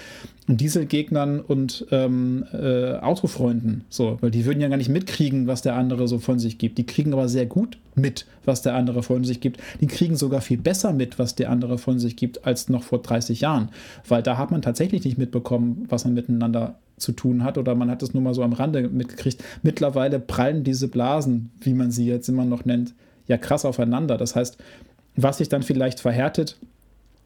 [0.48, 3.86] Dieselgegnern und ähm, äh, Autofreunden.
[3.90, 6.78] So, weil die würden ja gar nicht mitkriegen, was der andere so von sich gibt.
[6.78, 9.62] Die kriegen aber sehr gut mit, was der andere von sich gibt.
[9.80, 13.02] Die kriegen sogar viel besser mit, was der andere von sich gibt, als noch vor
[13.02, 13.70] 30 Jahren.
[14.08, 17.92] Weil da hat man tatsächlich nicht mitbekommen, was man miteinander zu tun hat oder man
[17.92, 19.44] hat es nur mal so am Rande mitgekriegt.
[19.62, 22.94] Mittlerweile prallen diese Blasen, wie man sie jetzt immer noch nennt,
[23.28, 24.18] ja krass aufeinander.
[24.18, 24.58] Das heißt,
[25.16, 26.58] was sich dann vielleicht verhärtet,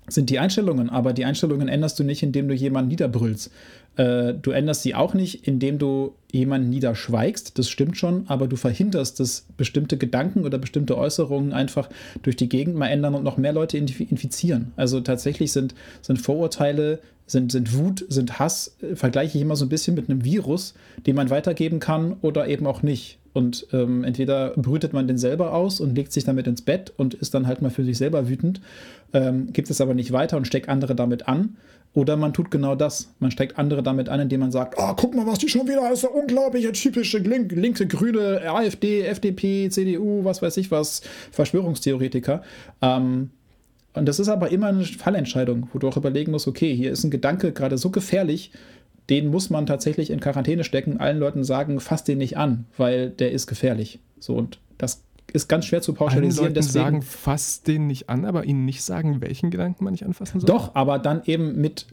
[0.07, 3.51] sind die Einstellungen, aber die Einstellungen änderst du nicht, indem du jemanden niederbrüllst.
[3.97, 8.55] Äh, du änderst sie auch nicht, indem du jemanden niederschweigst, das stimmt schon, aber du
[8.55, 11.89] verhinderst, dass bestimmte Gedanken oder bestimmte Äußerungen einfach
[12.21, 14.71] durch die Gegend mal ändern und noch mehr Leute infizieren.
[14.75, 19.65] Also tatsächlich sind, sind Vorurteile, sind, sind Wut, sind Hass, äh, vergleiche ich immer so
[19.65, 20.73] ein bisschen mit einem Virus,
[21.05, 23.19] den man weitergeben kann oder eben auch nicht.
[23.33, 27.13] Und ähm, entweder brütet man den selber aus und legt sich damit ins Bett und
[27.13, 28.61] ist dann halt mal für sich selber wütend,
[29.13, 31.57] ähm, gibt es aber nicht weiter und steckt andere damit an.
[31.93, 33.13] Oder man tut genau das.
[33.19, 35.91] Man steckt andere damit an, indem man sagt, oh, guck mal, was die schon wieder
[35.91, 41.01] ist, unglaubliche typische Link, linke, grüne, AfD, FDP, CDU, was weiß ich was,
[41.31, 42.41] Verschwörungstheoretiker.
[42.81, 43.31] Ähm,
[43.97, 47.03] und das ist aber immer eine Fallentscheidung, wo du auch überlegen musst, okay, hier ist
[47.03, 48.51] ein Gedanke gerade so gefährlich,
[49.09, 53.09] den muss man tatsächlich in Quarantäne stecken, allen Leuten sagen, fass den nicht an, weil
[53.09, 53.99] der ist gefährlich.
[54.19, 56.47] So, und das ist ganz schwer zu pauschalisieren.
[56.47, 59.93] Allen Leuten deswegen, sagen, fass den nicht an, aber ihnen nicht sagen, welchen Gedanken man
[59.93, 60.47] nicht anfassen soll?
[60.47, 61.85] Doch, aber dann eben mit,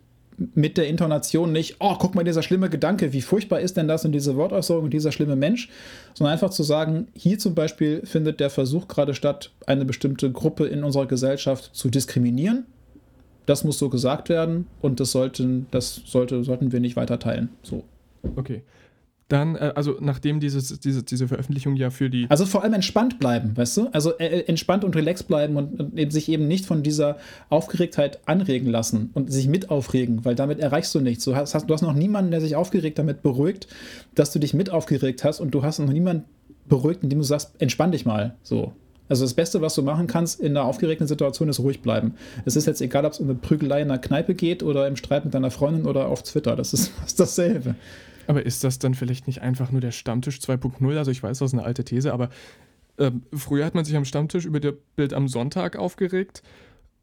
[0.54, 4.04] mit der Intonation nicht, oh, guck mal, dieser schlimme Gedanke, wie furchtbar ist denn das
[4.04, 5.68] und diese Wortäußerung und dieser schlimme Mensch,
[6.14, 10.66] sondern einfach zu sagen, hier zum Beispiel findet der Versuch gerade statt, eine bestimmte Gruppe
[10.66, 12.66] in unserer Gesellschaft zu diskriminieren
[13.46, 17.50] das muss so gesagt werden und das sollten, das sollte, sollten wir nicht weiter teilen.
[17.62, 17.84] So.
[18.36, 18.62] Okay.
[19.28, 22.26] Dann, äh, also nachdem dieses, diese, diese Veröffentlichung ja für die.
[22.28, 23.88] Also vor allem entspannt bleiben, weißt du?
[23.92, 27.16] Also äh, äh, entspannt und relaxed bleiben und, und eben sich eben nicht von dieser
[27.48, 31.24] Aufgeregtheit anregen lassen und sich mit aufregen, weil damit erreichst du nichts.
[31.24, 33.66] Du hast, du hast noch niemanden, der sich aufgeregt damit beruhigt,
[34.14, 36.24] dass du dich mit aufgeregt hast und du hast noch niemanden
[36.68, 38.34] beruhigt, indem du sagst, entspann dich mal.
[38.42, 38.72] So.
[39.08, 42.14] Also das Beste, was du machen kannst in einer aufgeregten Situation, ist ruhig bleiben.
[42.46, 44.96] Es ist jetzt egal, ob es um eine Prügelei in einer Kneipe geht oder im
[44.96, 46.56] Streit mit deiner Freundin oder auf Twitter.
[46.56, 47.74] Das ist dasselbe.
[48.26, 50.96] Aber ist das dann vielleicht nicht einfach nur der Stammtisch 2.0?
[50.96, 52.30] Also ich weiß, das ist eine alte These, aber
[52.96, 56.42] äh, früher hat man sich am Stammtisch über das Bild am Sonntag aufgeregt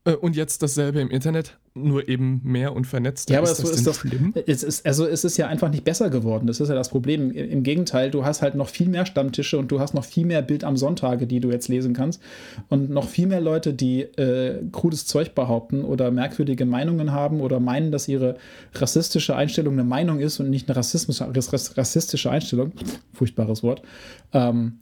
[0.04, 3.30] und jetzt dasselbe im Internet, nur eben mehr und vernetzt.
[3.30, 4.34] Ja, aber ist das, ist das schlimm?
[4.48, 6.48] Es ist, also es ist ja einfach nicht besser geworden.
[6.48, 7.30] Das ist ja das Problem.
[7.32, 10.42] Im Gegenteil, du hast halt noch viel mehr Stammtische und du hast noch viel mehr
[10.42, 12.20] Bild am Sonntage, die du jetzt lesen kannst.
[12.68, 17.60] Und noch viel mehr Leute, die äh, krudes Zeug behaupten oder merkwürdige Meinungen haben oder
[17.60, 18.38] meinen, dass ihre
[18.74, 22.72] rassistische Einstellung eine Meinung ist und nicht eine Rassismus, rassistische Einstellung.
[23.14, 23.84] Furchtbares Wort.
[24.34, 24.80] Ähm,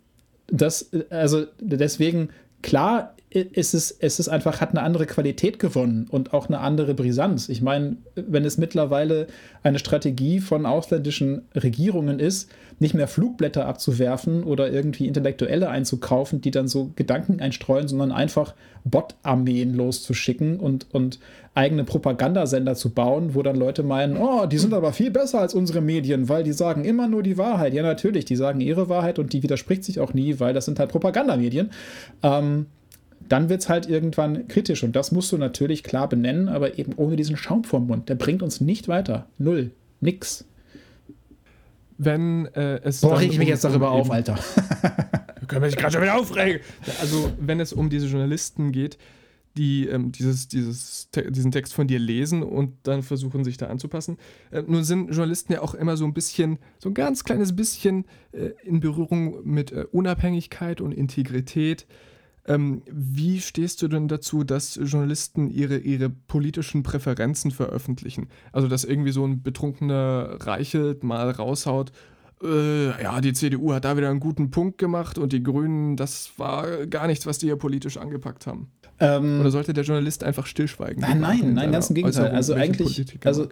[0.47, 2.30] das, also deswegen,
[2.61, 6.96] klar ist es, es ist einfach, hat eine andere Qualität gewonnen und auch eine andere
[6.96, 7.48] Brisanz.
[7.48, 9.28] Ich meine, wenn es mittlerweile
[9.62, 12.50] eine Strategie von ausländischen Regierungen ist,
[12.80, 18.56] nicht mehr Flugblätter abzuwerfen oder irgendwie Intellektuelle einzukaufen, die dann so Gedanken einstreuen, sondern einfach
[18.84, 21.20] Bot-Armeen loszuschicken und, und
[21.54, 25.54] eigene Propagandasender zu bauen, wo dann Leute meinen, oh, die sind aber viel besser als
[25.54, 27.74] unsere Medien, weil die sagen immer nur die Wahrheit.
[27.74, 30.80] Ja, natürlich, die sagen ihre Wahrheit und die widerspricht sich auch nie, weil das sind
[30.80, 31.72] halt Propagandamedien.
[32.24, 32.68] Ähm,
[33.30, 34.84] dann wird es halt irgendwann kritisch.
[34.84, 38.10] Und das musst du natürlich klar benennen, aber eben ohne diesen Schaum vorm Mund.
[38.10, 39.28] Der bringt uns nicht weiter.
[39.38, 39.72] Null.
[40.02, 40.46] Nix.
[41.98, 43.02] Wenn äh, es.
[43.02, 44.40] Boah, reg ich mich um, jetzt darüber um auf, Alter.
[45.48, 46.62] können wir sich gerade schon wieder aufregen.
[47.02, 48.98] Also, wenn es um diese Journalisten geht,
[49.58, 53.68] die ähm, dieses, dieses, te diesen Text von dir lesen und dann versuchen, sich da
[53.68, 54.18] anzupassen.
[54.52, 58.06] Äh, nun sind Journalisten ja auch immer so ein bisschen, so ein ganz kleines bisschen
[58.32, 61.88] äh, in Berührung mit äh, Unabhängigkeit und Integrität.
[62.50, 68.28] Ähm, wie stehst du denn dazu, dass Journalisten ihre, ihre politischen Präferenzen veröffentlichen?
[68.52, 71.91] Also, dass irgendwie so ein betrunkener Reichelt mal raushaut,
[72.41, 76.32] äh, ja, die CDU hat da wieder einen guten Punkt gemacht und die Grünen, das
[76.38, 78.72] war gar nichts, was die hier politisch angepackt haben.
[79.00, 81.02] Ähm, Oder sollte der Journalist einfach stillschweigen?
[81.02, 82.32] Nein, nein, nein, ganz im Gegenteil.
[82.32, 83.50] Also eigentlich, also,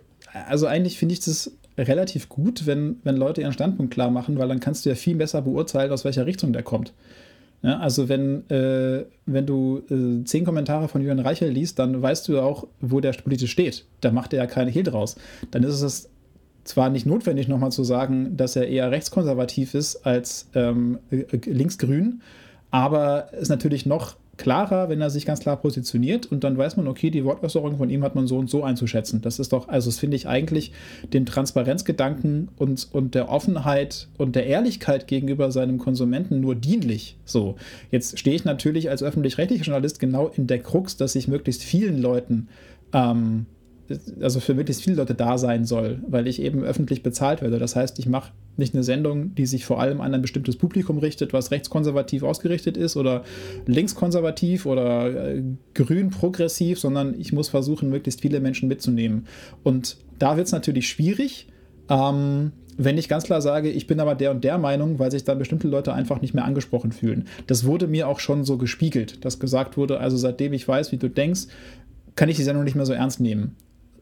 [0.48, 4.48] also eigentlich finde ich das relativ gut, wenn, wenn Leute ihren Standpunkt klar machen, weil
[4.48, 6.94] dann kannst du ja viel besser beurteilen, aus welcher Richtung der kommt.
[7.64, 12.28] Ja, also wenn, äh, wenn du äh, zehn Kommentare von Julian Reichel liest, dann weißt
[12.28, 13.86] du auch, wo der politisch steht.
[14.02, 15.16] Da macht er ja keine Hehl draus.
[15.50, 16.10] Dann ist es
[16.64, 22.22] zwar nicht notwendig, nochmal zu sagen, dass er eher rechtskonservativ ist als ähm, äh, linksgrün,
[22.70, 26.78] aber es ist natürlich noch klarer, wenn er sich ganz klar positioniert und dann weiß
[26.78, 29.22] man, okay, die Wortäußerung von ihm hat man so und so einzuschätzen.
[29.22, 30.72] Das ist doch, also das finde ich eigentlich
[31.14, 37.18] den Transparenzgedanken und, und der Offenheit und der Ehrlichkeit gegenüber seinem Konsumenten nur dienlich.
[37.26, 37.56] So,
[37.92, 42.02] jetzt stehe ich natürlich als öffentlich-rechtlicher Journalist genau in der Krux, dass ich möglichst vielen
[42.02, 42.48] Leuten
[42.94, 43.48] ähm,
[44.22, 47.60] also für möglichst viele Leute da sein soll, weil ich eben öffentlich bezahlt werde.
[47.60, 50.98] Das heißt, ich mache nicht eine Sendung, die sich vor allem an ein bestimmtes Publikum
[50.98, 53.24] richtet, was rechtskonservativ ausgerichtet ist oder
[53.66, 59.28] linkskonservativ oder äh, grün progressiv, sondern ich muss versuchen, möglichst viele Menschen mitzunehmen.
[59.64, 61.48] Und da wird es natürlich schwierig,
[61.90, 65.24] ähm, wenn ich ganz klar sage, ich bin aber der und der Meinung, weil sich
[65.24, 67.26] dann bestimmte Leute einfach nicht mehr angesprochen fühlen.
[67.48, 70.98] Das wurde mir auch schon so gespiegelt, dass gesagt wurde, also seitdem ich weiß, wie
[70.98, 71.48] du denkst,
[72.16, 73.56] kann ich die Sendung nicht mehr so ernst nehmen.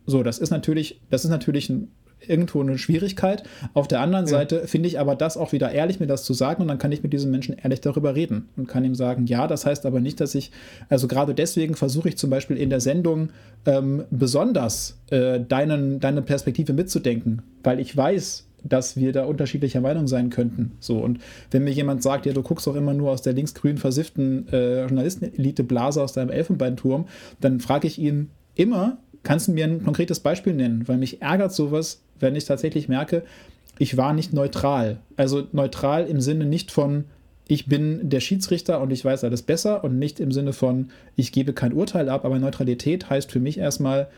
[0.05, 1.91] So, das ist natürlich, das ist natürlich ein,
[2.27, 3.43] irgendwo eine Schwierigkeit.
[3.73, 4.31] Auf der anderen ja.
[4.31, 6.91] Seite finde ich aber das auch wieder ehrlich, mir das zu sagen und dann kann
[6.91, 9.99] ich mit diesem Menschen ehrlich darüber reden und kann ihm sagen, ja, das heißt aber
[9.99, 10.51] nicht, dass ich,
[10.89, 13.29] also gerade deswegen versuche ich zum Beispiel in der Sendung
[13.65, 20.07] ähm, besonders äh, deinen, deine Perspektive mitzudenken, weil ich weiß, dass wir da unterschiedlicher Meinung
[20.07, 20.71] sein könnten.
[20.79, 21.19] So, und
[21.51, 24.81] wenn mir jemand sagt, ja, du guckst doch immer nur aus der linksgrün versifften äh,
[24.81, 27.05] Journalistenelite-Blase aus deinem Elfenbeinturm,
[27.39, 30.87] dann frage ich ihn immer, Kannst du mir ein konkretes Beispiel nennen?
[30.87, 33.23] Weil mich ärgert sowas, wenn ich tatsächlich merke,
[33.79, 34.99] ich war nicht neutral.
[35.17, 37.05] Also neutral im Sinne nicht von,
[37.47, 41.31] ich bin der Schiedsrichter und ich weiß alles besser und nicht im Sinne von, ich
[41.31, 44.09] gebe kein Urteil ab, aber Neutralität heißt für mich erstmal,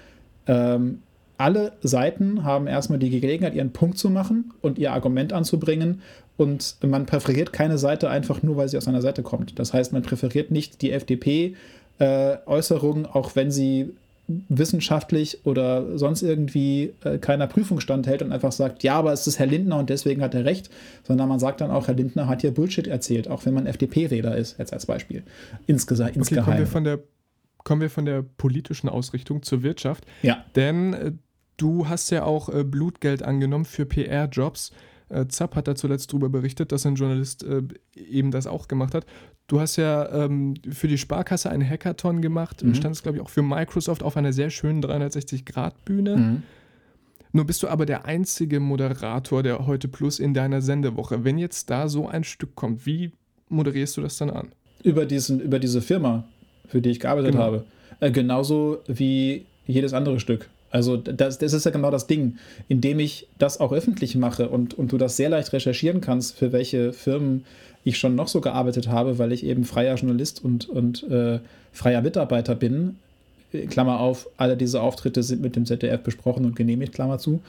[0.45, 0.99] ähm,
[1.38, 6.01] alle Seiten haben erstmal die Gelegenheit, ihren Punkt zu machen und ihr Argument anzubringen
[6.36, 9.58] und man präferiert keine Seite einfach nur, weil sie aus einer Seite kommt.
[9.58, 13.93] Das heißt, man präferiert nicht die FDP-Äußerung, äh, auch wenn sie
[14.28, 19.39] wissenschaftlich oder sonst irgendwie äh, keiner Prüfung standhält und einfach sagt, ja, aber es ist
[19.39, 20.69] Herr Lindner und deswegen hat er recht,
[21.03, 24.36] sondern man sagt dann auch, Herr Lindner hat hier Bullshit erzählt, auch wenn man FDP-Wähler
[24.36, 25.23] ist, jetzt als Beispiel.
[25.65, 26.43] Insgesa okay, insgeheim.
[26.45, 26.99] Kommen wir, von der,
[27.63, 30.05] kommen wir von der politischen Ausrichtung zur Wirtschaft.
[30.21, 30.43] Ja.
[30.55, 31.11] Denn äh,
[31.55, 34.71] du hast ja auch äh, Blutgeld angenommen für PR-Jobs.
[35.10, 37.64] Äh, Zapp hat da zuletzt darüber berichtet, dass ein Journalist äh,
[37.95, 39.05] eben das auch gemacht hat.
[39.47, 42.76] Du hast ja ähm, für die Sparkasse einen Hackathon gemacht, mhm.
[42.76, 46.18] standest, glaube ich, auch für Microsoft auf einer sehr schönen 360-Grad-Bühne.
[46.18, 46.43] Mhm.
[47.32, 51.24] Nur bist du aber der einzige Moderator der Heute Plus in deiner Sendewoche.
[51.24, 53.12] Wenn jetzt da so ein Stück kommt, wie
[53.49, 54.49] moderierst du das dann an?
[54.84, 56.28] Über, diesen, über diese Firma,
[56.68, 57.43] für die ich gearbeitet genau.
[57.43, 57.66] habe.
[57.99, 60.49] Äh, genauso wie jedes andere Stück.
[60.70, 62.38] Also das, das ist ja genau das Ding,
[62.68, 66.51] indem ich das auch öffentlich mache und, und du das sehr leicht recherchieren kannst, für
[66.51, 67.45] welche Firmen
[67.84, 71.39] ich schon noch so gearbeitet habe, weil ich eben freier Journalist und, und äh,
[71.72, 72.97] freier Mitarbeiter bin,
[73.70, 77.41] Klammer auf, alle diese Auftritte sind mit dem ZDF besprochen und genehmigt, Klammer zu.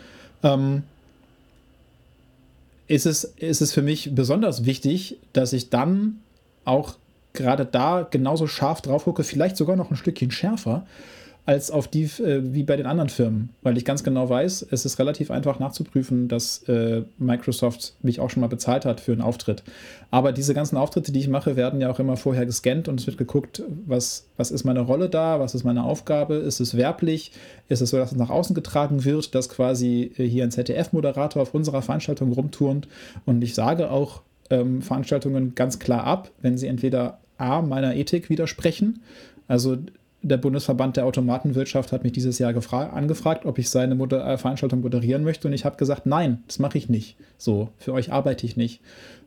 [0.44, 0.84] Ähm,
[2.86, 6.20] ist es, ist es für mich besonders wichtig, dass ich dann
[6.64, 6.94] auch
[7.32, 10.86] gerade da genauso scharf drauf gucke, vielleicht sogar noch ein Stückchen schärfer,
[11.48, 14.84] als auf die äh, wie bei den anderen Firmen, weil ich ganz genau weiß, es
[14.84, 19.22] ist relativ einfach nachzuprüfen, dass äh, Microsoft mich auch schon mal bezahlt hat für einen
[19.22, 19.62] Auftritt.
[20.10, 23.06] Aber diese ganzen Auftritte, die ich mache, werden ja auch immer vorher gescannt und es
[23.06, 27.32] wird geguckt, was, was ist meine Rolle da, was ist meine Aufgabe, ist es werblich,
[27.68, 31.40] ist es so, dass es nach außen getragen wird, dass quasi äh, hier ein ZDF-Moderator
[31.40, 32.88] auf unserer Veranstaltung rumturnt
[33.24, 34.20] und ich sage auch
[34.50, 39.00] ähm, Veranstaltungen ganz klar ab, wenn sie entweder A, meiner Ethik widersprechen,
[39.46, 39.78] also
[40.22, 44.80] der Bundesverband der Automatenwirtschaft hat mich dieses Jahr angefragt, ob ich seine Moder äh, Veranstaltung
[44.80, 47.16] moderieren möchte und ich habe gesagt, nein, das mache ich nicht.
[47.36, 48.80] So, für euch arbeite ich nicht,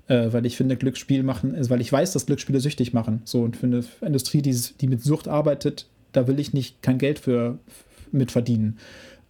[0.07, 3.21] äh, weil ich finde, Glücksspiel machen, also weil ich weiß, dass Glücksspiele süchtig machen.
[3.23, 6.97] So und für eine Industrie, die, die mit Sucht arbeitet, da will ich nicht kein
[6.97, 7.57] Geld für
[8.11, 8.77] mitverdienen.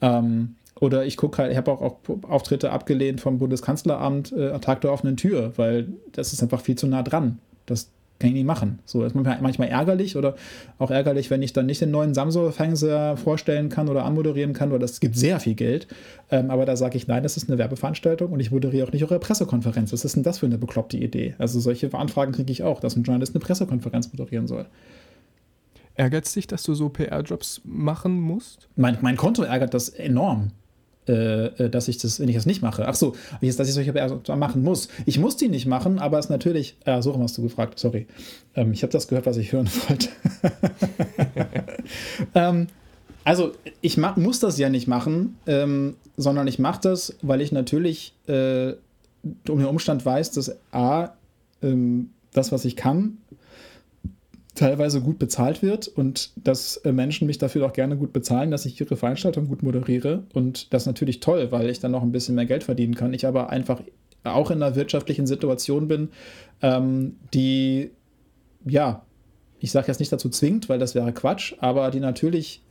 [0.02, 1.98] Ähm, oder ich gucke halt, ich habe auch, auch,
[2.28, 6.88] Auftritte abgelehnt vom Bundeskanzleramt äh, Tag der offenen Tür, weil das ist einfach viel zu
[6.88, 7.38] nah dran.
[7.68, 7.92] Das,
[8.22, 8.80] kann ich nicht machen.
[8.86, 10.36] So, ist manchmal ärgerlich oder
[10.78, 14.80] auch ärgerlich, wenn ich dann nicht den neuen Samsung-Fernseher vorstellen kann oder anmoderieren kann, weil
[14.80, 15.88] das gibt sehr viel Geld.
[16.30, 19.04] Ähm, aber da sage ich, nein, das ist eine Werbeveranstaltung und ich moderiere auch nicht
[19.04, 19.92] eure Pressekonferenz.
[19.92, 21.36] Was ist denn das für eine bekloppte Idee?
[21.38, 24.68] Also solche Anfragen kriege ich auch, dass ein Journalist eine Pressekonferenz moderieren soll.
[25.96, 28.70] Ärgert es dich, dass du so PR-Jobs machen musst?
[28.76, 30.52] Mein, mein Konto ärgert das enorm.
[31.08, 32.88] Äh, äh, dass ich das, wenn ich das nicht mache.
[32.88, 34.88] Ach so, dass ich solche PR machen muss.
[35.08, 36.76] Ich muss die nicht machen, aber es ist natürlich.
[36.86, 38.06] Äh, so hast du gefragt, sorry.
[38.56, 40.10] Ähm, ich habe das gehört, was ich hören wollte.
[42.36, 42.68] ähm,
[43.24, 48.14] also, ich muss das ja nicht machen, ähm, sondern ich mache das, weil ich natürlich
[48.28, 48.74] äh,
[49.50, 51.14] um den Umstand weiß, dass A,
[51.64, 53.18] ähm, das, was ich kann,
[54.56, 58.66] teilweise gut bezahlt wird und dass äh, Menschen mich dafür auch gerne gut bezahlen, dass
[58.66, 60.24] ich ihre Veranstaltung gut moderiere.
[60.34, 63.14] Und das ist natürlich toll, weil ich dann noch ein bisschen mehr Geld verdienen kann.
[63.14, 63.82] Ich aber einfach
[64.24, 66.10] auch in einer wirtschaftlichen Situation bin,
[66.62, 67.92] ähm, die,
[68.66, 69.04] ja,
[69.60, 72.62] ich sage jetzt nicht dazu zwingt, weil das wäre Quatsch, aber die natürlich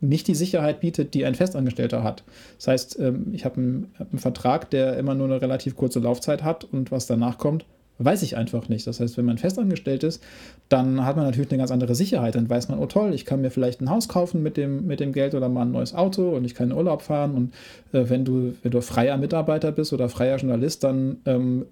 [0.00, 2.22] nicht die Sicherheit bietet, die ein Festangestellter hat.
[2.58, 6.42] Das heißt, ähm, ich habe einen, einen Vertrag, der immer nur eine relativ kurze Laufzeit
[6.42, 7.64] hat und was danach kommt,
[7.98, 8.86] Weiß ich einfach nicht.
[8.88, 10.20] Das heißt, wenn man festangestellt ist,
[10.68, 12.34] dann hat man natürlich eine ganz andere Sicherheit.
[12.34, 14.98] Dann weiß man, oh toll, ich kann mir vielleicht ein Haus kaufen mit dem, mit
[14.98, 17.34] dem Geld oder mal ein neues Auto und ich kann in Urlaub fahren.
[17.34, 17.54] Und
[17.92, 21.66] äh, wenn, du, wenn du freier Mitarbeiter bist oder freier Journalist, dann ähm,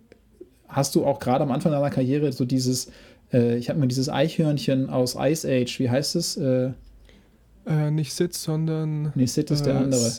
[0.68, 2.93] hast du auch gerade am Anfang deiner Karriere so dieses,
[3.33, 6.37] äh, ich habe mir dieses Eichhörnchen aus Ice Age, wie heißt es?
[6.37, 6.70] Äh,
[7.66, 9.12] äh nicht Sid, sondern.
[9.16, 10.12] Nee, Sid ist der äh, andere.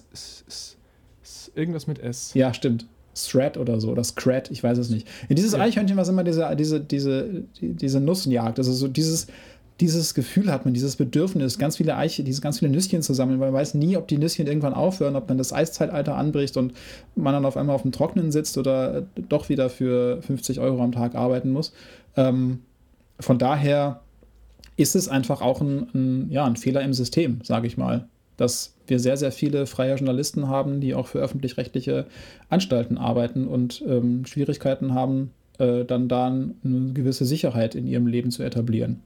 [1.56, 2.34] irgendwas mit S.
[2.34, 2.88] Ja, stimmt.
[3.14, 5.08] Thread oder so, oder Scrat, ich weiß es nicht.
[5.30, 5.60] In dieses ja.
[5.60, 8.58] Eichhörnchen war immer diese, diese, diese, diese Nussjagd.
[8.58, 9.28] Also so dieses,
[9.80, 13.40] dieses Gefühl hat man, dieses Bedürfnis, ganz viele Eiche, diese ganz viele Nüsschen zu sammeln,
[13.40, 16.74] weil man weiß nie, ob die Nüsschen irgendwann aufhören, ob dann das Eiszeitalter anbricht und
[17.16, 20.92] man dann auf einmal auf dem Trocknen sitzt oder doch wieder für 50 Euro am
[20.92, 21.74] Tag arbeiten muss.
[22.16, 22.60] Ähm,
[23.20, 24.02] von daher
[24.78, 28.08] ist es einfach auch ein, ein, ja, ein Fehler im System, sage ich mal
[28.38, 32.06] dass wir sehr, sehr viele freie Journalisten haben, die auch für öffentlich-rechtliche
[32.50, 38.32] Anstalten arbeiten und ähm, Schwierigkeiten haben, äh, dann da eine gewisse Sicherheit in ihrem Leben
[38.32, 39.02] zu etablieren.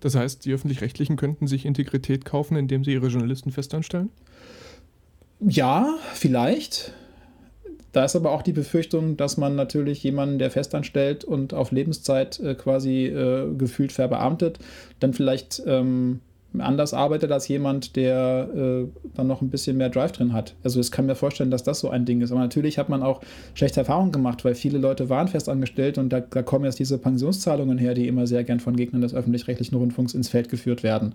[0.00, 4.10] Das heißt, die öffentlich-rechtlichen könnten sich Integrität kaufen, indem sie ihre Journalisten festanstellen?
[5.40, 6.92] Ja, vielleicht.
[7.92, 12.38] Da ist aber auch die Befürchtung, dass man natürlich jemanden, der festanstellt und auf Lebenszeit
[12.40, 14.58] äh, quasi äh, gefühlt verbeamtet,
[15.00, 16.20] dann vielleicht ähm,
[16.58, 20.54] anders arbeitet als jemand, der äh, dann noch ein bisschen mehr Drive drin hat.
[20.64, 22.32] Also ich kann mir vorstellen, dass das so ein Ding ist.
[22.32, 23.20] Aber natürlich hat man auch
[23.54, 27.76] schlechte Erfahrungen gemacht, weil viele Leute waren festangestellt und da, da kommen jetzt diese Pensionszahlungen
[27.76, 31.14] her, die immer sehr gern von Gegnern des öffentlich-rechtlichen Rundfunks ins Feld geführt werden.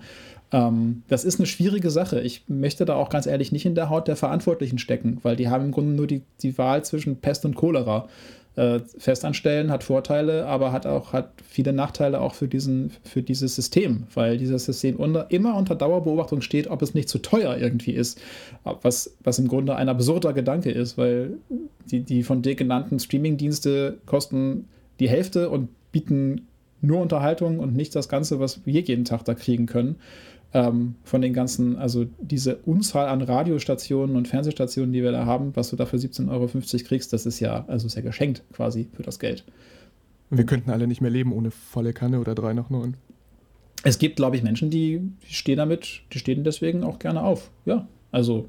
[0.51, 2.21] Ähm, das ist eine schwierige Sache.
[2.21, 5.49] Ich möchte da auch ganz ehrlich nicht in der Haut der Verantwortlichen stecken, weil die
[5.49, 8.07] haben im Grunde nur die, die Wahl zwischen Pest und Cholera
[8.55, 13.55] äh, festanstellen, hat Vorteile, aber hat auch hat viele Nachteile auch für, diesen, für dieses
[13.55, 17.93] System, weil dieses System unter, immer unter Dauerbeobachtung steht, ob es nicht zu teuer irgendwie
[17.93, 18.21] ist,
[18.63, 21.37] was, was im Grunde ein absurder Gedanke ist, weil
[21.89, 24.67] die, die von dir genannten Streamingdienste kosten
[24.99, 26.47] die Hälfte und bieten
[26.81, 29.95] nur Unterhaltung und nicht das Ganze, was wir jeden Tag da kriegen können
[30.53, 35.55] ähm, von den ganzen, also diese Unzahl an Radiostationen und Fernsehstationen, die wir da haben,
[35.55, 36.49] was du da für 17,50 Euro
[36.87, 39.43] kriegst, das ist ja, also ist ja geschenkt quasi für das Geld.
[40.29, 42.95] Wir könnten alle nicht mehr leben ohne volle Kanne oder drei nach neun.
[43.83, 47.51] Es gibt, glaube ich, Menschen, die stehen damit, die stehen deswegen auch gerne auf.
[47.65, 48.47] Ja, also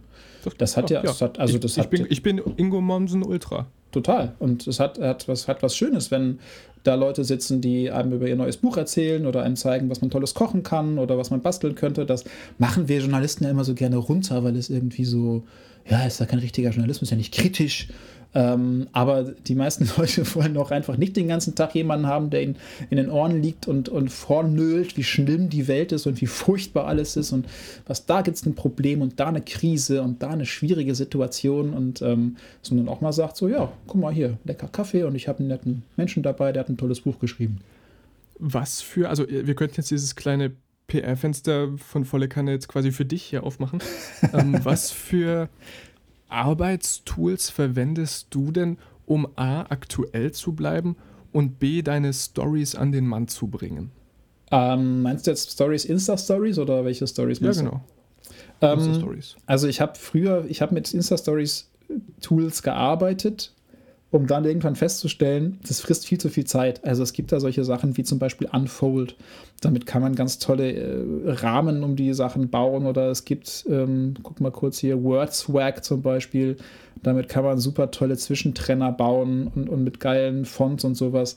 [0.58, 1.02] das hat ja, ja.
[1.02, 3.66] Das hat, also das ich, hat, bin, ich bin Ingo Mommsen Ultra.
[3.90, 4.34] Total.
[4.38, 6.38] Und es hat, hat, was, hat was Schönes, wenn
[6.84, 10.10] da Leute sitzen, die einem über ihr neues Buch erzählen oder einem zeigen, was man
[10.10, 12.06] tolles kochen kann oder was man basteln könnte.
[12.06, 12.24] Das
[12.58, 15.44] machen wir Journalisten ja immer so gerne runter, weil es irgendwie so,
[15.88, 17.88] ja, ist da kein richtiger Journalismus, ja nicht kritisch.
[18.34, 22.42] Ähm, aber die meisten Leute wollen doch einfach nicht den ganzen Tag jemanden haben, der
[22.42, 22.56] ihnen
[22.90, 26.86] in den Ohren liegt und, und vornölt, wie schlimm die Welt ist und wie furchtbar
[26.86, 27.46] alles ist und
[27.86, 31.72] was da gibt es ein Problem und da eine Krise und da eine schwierige Situation
[31.72, 35.28] und ähm, sondern auch mal sagt so, ja, guck mal hier, lecker Kaffee und ich
[35.28, 37.60] habe einen netten Menschen dabei, der hat ein tolles Buch geschrieben.
[38.38, 40.52] Was für, also wir könnten jetzt dieses kleine
[40.88, 43.80] PR-Fenster von volle Kanne jetzt quasi für dich hier aufmachen.
[44.32, 45.48] ähm, was für
[46.34, 50.96] Arbeitstools verwendest du denn, um A, aktuell zu bleiben
[51.32, 53.90] und B, deine Stories an den Mann zu bringen?
[54.50, 57.84] Ähm, meinst du jetzt Stories, Insta-Stories oder welche Stories Ja, genau.
[58.60, 61.70] Ähm, also ich habe früher, ich habe mit Insta-Stories
[62.20, 63.53] Tools gearbeitet,
[64.14, 66.84] um dann irgendwann festzustellen, das frisst viel zu viel Zeit.
[66.84, 69.16] Also es gibt da solche Sachen wie zum Beispiel Unfold.
[69.60, 72.86] Damit kann man ganz tolle äh, Rahmen um die Sachen bauen.
[72.86, 76.58] Oder es gibt, ähm, guck mal kurz hier, WordSwag zum Beispiel.
[77.02, 81.34] Damit kann man super tolle Zwischentrenner bauen und, und mit geilen Fonts und sowas.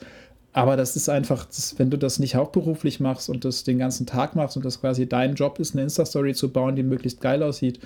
[0.53, 4.07] Aber das ist einfach, das, wenn du das nicht hauptberuflich machst und das den ganzen
[4.07, 7.43] Tag machst und das quasi dein Job ist, eine Insta-Story zu bauen, die möglichst geil
[7.43, 7.79] aussieht,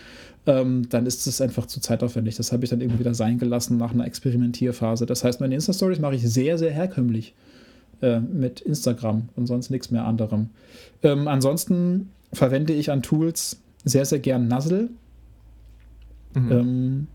[0.46, 2.36] ähm, dann ist es einfach zu zeitaufwendig.
[2.36, 5.06] Das habe ich dann irgendwie wieder sein gelassen nach einer Experimentierphase.
[5.06, 7.34] Das heißt, meine Insta-Stories mache ich sehr, sehr herkömmlich
[8.02, 10.50] äh, mit Instagram und sonst nichts mehr anderem.
[11.04, 14.90] Ähm, ansonsten verwende ich an Tools sehr, sehr gern Nuzzle.
[16.34, 16.52] Mhm.
[16.52, 17.08] Ähm,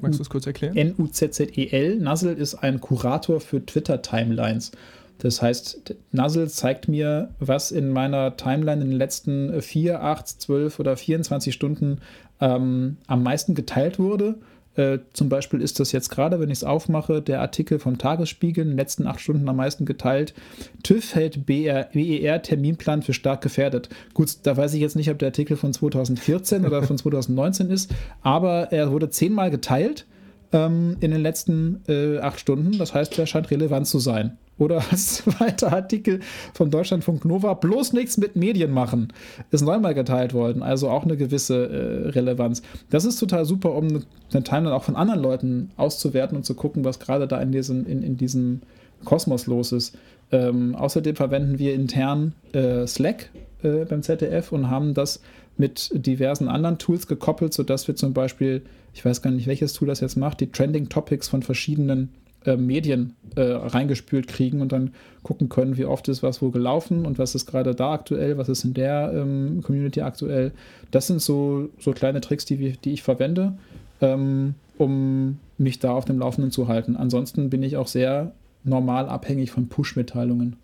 [0.00, 0.76] Magst du es kurz erklären?
[0.76, 1.96] N-U-Z-Z-E-L.
[1.96, 4.72] Nuzzle ist ein Kurator für Twitter-Timelines.
[5.18, 10.80] Das heißt, Nuzzle zeigt mir, was in meiner Timeline in den letzten 4, 8, 12
[10.80, 11.98] oder 24 Stunden
[12.40, 14.36] ähm, am meisten geteilt wurde.
[14.74, 18.62] Äh, zum Beispiel ist das jetzt gerade, wenn ich es aufmache, der Artikel vom Tagesspiegel
[18.62, 20.34] in den letzten acht Stunden am meisten geteilt.
[20.82, 23.88] TÜV hält BR, BER Terminplan für stark gefährdet.
[24.14, 27.90] Gut, da weiß ich jetzt nicht, ob der Artikel von 2014 oder von 2019 ist,
[28.22, 30.06] aber er wurde zehnmal geteilt
[30.52, 32.78] ähm, in den letzten äh, acht Stunden.
[32.78, 34.38] Das heißt, er scheint relevant zu sein.
[34.58, 36.20] Oder als zweiter Artikel
[36.54, 39.12] vom Deutschlandfunk Nova, bloß nichts mit Medien machen,
[39.50, 42.62] ist neunmal geteilt worden, also auch eine gewisse äh, Relevanz.
[42.90, 46.84] Das ist total super, um eine Timeline auch von anderen Leuten auszuwerten und zu gucken,
[46.84, 48.60] was gerade da in diesem, in, in diesem
[49.04, 49.96] Kosmos los ist.
[50.30, 53.30] Ähm, außerdem verwenden wir intern äh, Slack
[53.62, 55.20] äh, beim ZDF und haben das
[55.56, 58.62] mit diversen anderen Tools gekoppelt, sodass wir zum Beispiel,
[58.94, 62.10] ich weiß gar nicht, welches Tool das jetzt macht, die Trending Topics von verschiedenen
[62.44, 64.92] äh, Medien äh, reingespült kriegen und dann
[65.22, 68.48] gucken können, wie oft ist was wo gelaufen und was ist gerade da aktuell, was
[68.48, 70.52] ist in der ähm, Community aktuell.
[70.90, 73.54] Das sind so, so kleine Tricks, die, die ich verwende,
[74.00, 76.96] ähm, um mich da auf dem Laufenden zu halten.
[76.96, 78.32] Ansonsten bin ich auch sehr
[78.64, 80.56] normal abhängig von Push-Mitteilungen.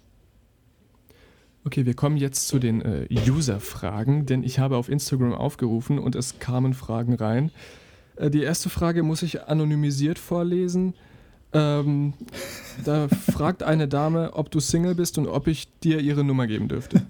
[1.64, 6.14] Okay, wir kommen jetzt zu den äh, User-Fragen, denn ich habe auf Instagram aufgerufen und
[6.14, 7.50] es kamen Fragen rein.
[8.16, 10.94] Äh, die erste Frage muss ich anonymisiert vorlesen.
[11.52, 12.14] Ähm,
[12.84, 16.68] da fragt eine Dame, ob du Single bist und ob ich dir ihre Nummer geben
[16.68, 17.02] dürfte.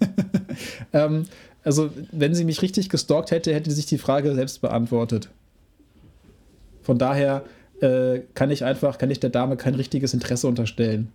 [0.93, 1.27] ähm,
[1.65, 5.29] also, wenn sie mich richtig gestalkt hätte, hätte sie sich die Frage selbst beantwortet.
[6.83, 7.45] Von daher
[7.81, 11.13] äh, kann ich einfach, kann ich der Dame kein richtiges Interesse unterstellen.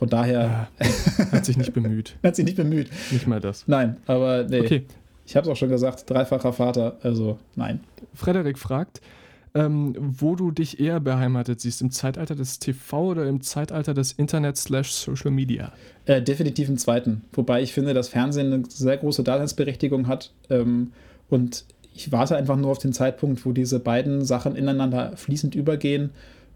[0.00, 0.68] Von daher.
[0.80, 2.16] Ja, hat sich nicht bemüht.
[2.22, 2.88] hat sich nicht bemüht.
[3.10, 3.64] Nicht mal das.
[3.66, 4.60] Nein, aber nee.
[4.60, 4.86] Okay.
[5.26, 7.80] Ich habe es auch schon gesagt, dreifacher Vater, also nein.
[8.14, 9.02] Frederik fragt,
[9.54, 14.12] ähm, wo du dich eher beheimatet siehst, im Zeitalter des TV oder im Zeitalter des
[14.12, 15.70] Internet slash Social Media?
[16.06, 17.20] Äh, definitiv im zweiten.
[17.34, 20.92] Wobei ich finde, dass Fernsehen eine sehr große Daseinsberechtigung hat ähm,
[21.28, 26.10] und ich warte einfach nur auf den Zeitpunkt, wo diese beiden Sachen ineinander fließend übergehen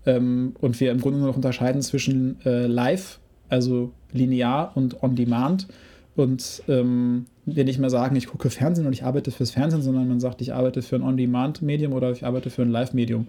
[0.06, 5.16] ähm, und wir im Grunde nur noch unterscheiden zwischen äh, Live, also linear und on
[5.16, 5.68] demand
[6.16, 10.08] und ähm, wir nicht mehr sagen, ich gucke Fernsehen und ich arbeite fürs Fernsehen, sondern
[10.08, 13.26] man sagt, ich arbeite für ein On-Demand-Medium oder ich arbeite für ein Live-Medium.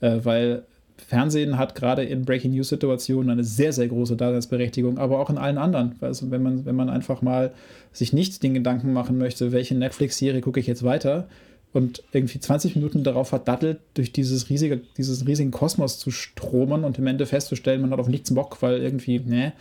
[0.00, 0.62] Äh, weil
[0.96, 5.58] Fernsehen hat gerade in Breaking News-Situationen eine sehr, sehr große Daseinsberechtigung, aber auch in allen
[5.58, 5.96] anderen.
[6.00, 7.52] Also wenn man, wenn man einfach mal
[7.92, 11.28] sich nicht den Gedanken machen möchte, welche Netflix-Serie gucke ich jetzt weiter
[11.72, 16.98] und irgendwie 20 Minuten darauf verdattelt, durch dieses riesige, diesen riesigen Kosmos zu stromen und
[16.98, 19.52] im Ende festzustellen, man hat auf nichts Bock, weil irgendwie, ne,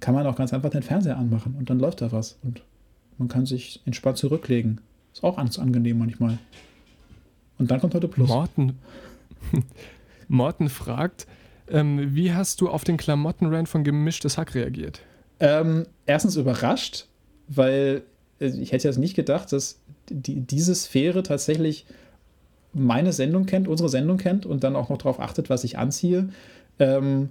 [0.00, 2.62] kann man auch ganz einfach den Fernseher anmachen und dann läuft da was und
[3.18, 4.80] man kann sich entspannt zurücklegen.
[5.12, 6.38] Ist auch ganz angenehm manchmal.
[7.58, 8.28] Und dann kommt heute Plus.
[8.28, 8.78] Morten,
[10.28, 11.26] Morten fragt,
[11.68, 15.00] ähm, wie hast du auf den Klamottenrand von Gemischtes Hack reagiert?
[15.40, 17.06] Ähm, erstens überrascht,
[17.48, 18.02] weil
[18.40, 21.86] äh, ich hätte jetzt nicht gedacht, dass die, diese Sphäre tatsächlich
[22.72, 26.28] meine Sendung kennt, unsere Sendung kennt und dann auch noch darauf achtet, was ich anziehe.
[26.78, 27.30] Ähm,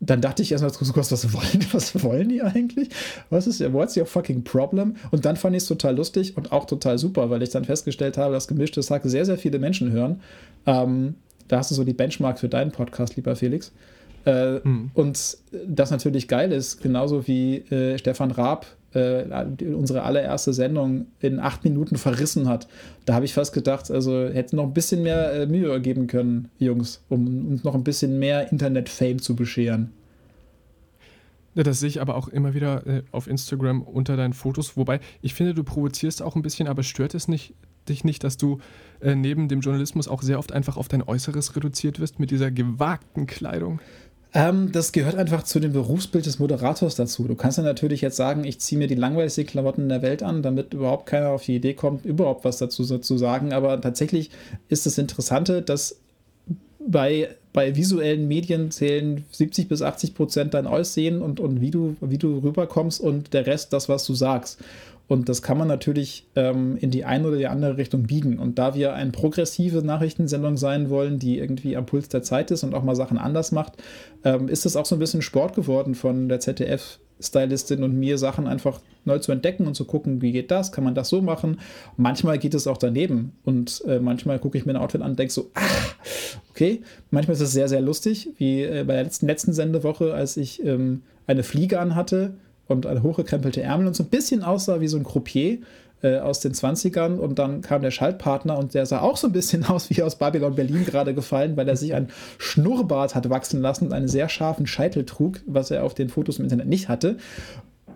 [0.00, 2.90] dann dachte ich erstmal, was wollen, was wollen die eigentlich?
[3.30, 4.96] Was ist, what's your fucking problem?
[5.10, 8.18] Und dann fand ich es total lustig und auch total super, weil ich dann festgestellt
[8.18, 10.20] habe, dass gemischtes Hack sehr, sehr viele Menschen hören.
[10.66, 11.14] Ähm,
[11.48, 13.72] da hast du so die Benchmark für deinen Podcast, lieber Felix.
[14.24, 14.90] Äh, hm.
[14.94, 18.66] Und das natürlich geil ist, genauso wie äh, Stefan Raab
[18.96, 22.66] äh, unsere allererste Sendung in acht Minuten verrissen hat.
[23.04, 26.48] Da habe ich fast gedacht, also hätte noch ein bisschen mehr äh, Mühe geben können,
[26.58, 29.92] Jungs, um uns noch ein bisschen mehr Internet-Fame zu bescheren.
[31.54, 34.76] Ja, das sehe ich aber auch immer wieder äh, auf Instagram unter deinen Fotos.
[34.76, 37.54] Wobei, ich finde, du provozierst auch ein bisschen, aber stört es nicht,
[37.88, 38.58] dich nicht, dass du
[39.00, 42.50] äh, neben dem Journalismus auch sehr oft einfach auf dein Äußeres reduziert wirst mit dieser
[42.50, 43.80] gewagten Kleidung?
[44.36, 47.26] Ähm, das gehört einfach zu dem Berufsbild des Moderators dazu.
[47.26, 50.42] Du kannst ja natürlich jetzt sagen, ich ziehe mir die langweiligsten Klamotten der Welt an,
[50.42, 53.54] damit überhaupt keiner auf die Idee kommt, überhaupt was dazu zu sagen.
[53.54, 54.30] Aber tatsächlich
[54.68, 56.00] ist das Interessante, dass
[56.86, 61.96] bei, bei visuellen Medien zählen 70 bis 80 Prozent dein Aussehen und, und wie, du,
[62.02, 64.58] wie du rüberkommst und der Rest das, was du sagst.
[65.08, 68.38] Und das kann man natürlich ähm, in die eine oder die andere Richtung biegen.
[68.38, 72.64] Und da wir eine progressive Nachrichtensendung sein wollen, die irgendwie am Puls der Zeit ist
[72.64, 73.74] und auch mal Sachen anders macht,
[74.24, 78.48] ähm, ist es auch so ein bisschen Sport geworden von der ZDF-Stylistin und mir, Sachen
[78.48, 81.60] einfach neu zu entdecken und zu gucken, wie geht das, kann man das so machen.
[81.96, 83.32] Manchmal geht es auch daneben.
[83.44, 85.94] Und äh, manchmal gucke ich mir ein Outfit an und denke so, ach,
[86.50, 86.82] okay.
[87.10, 90.64] Manchmal ist es sehr, sehr lustig, wie äh, bei der letzten, letzten Sendewoche, als ich
[90.64, 92.34] ähm, eine Fliege anhatte
[92.68, 95.58] und eine hochgekrempelte Ärmel und so ein bisschen aussah wie so ein Croupier
[96.02, 99.32] äh, aus den 20ern und dann kam der Schaltpartner und der sah auch so ein
[99.32, 102.08] bisschen aus wie aus Babylon Berlin gerade gefallen, weil er sich ein
[102.38, 106.38] Schnurrbart hat wachsen lassen und einen sehr scharfen Scheitel trug, was er auf den Fotos
[106.38, 107.16] im Internet nicht hatte.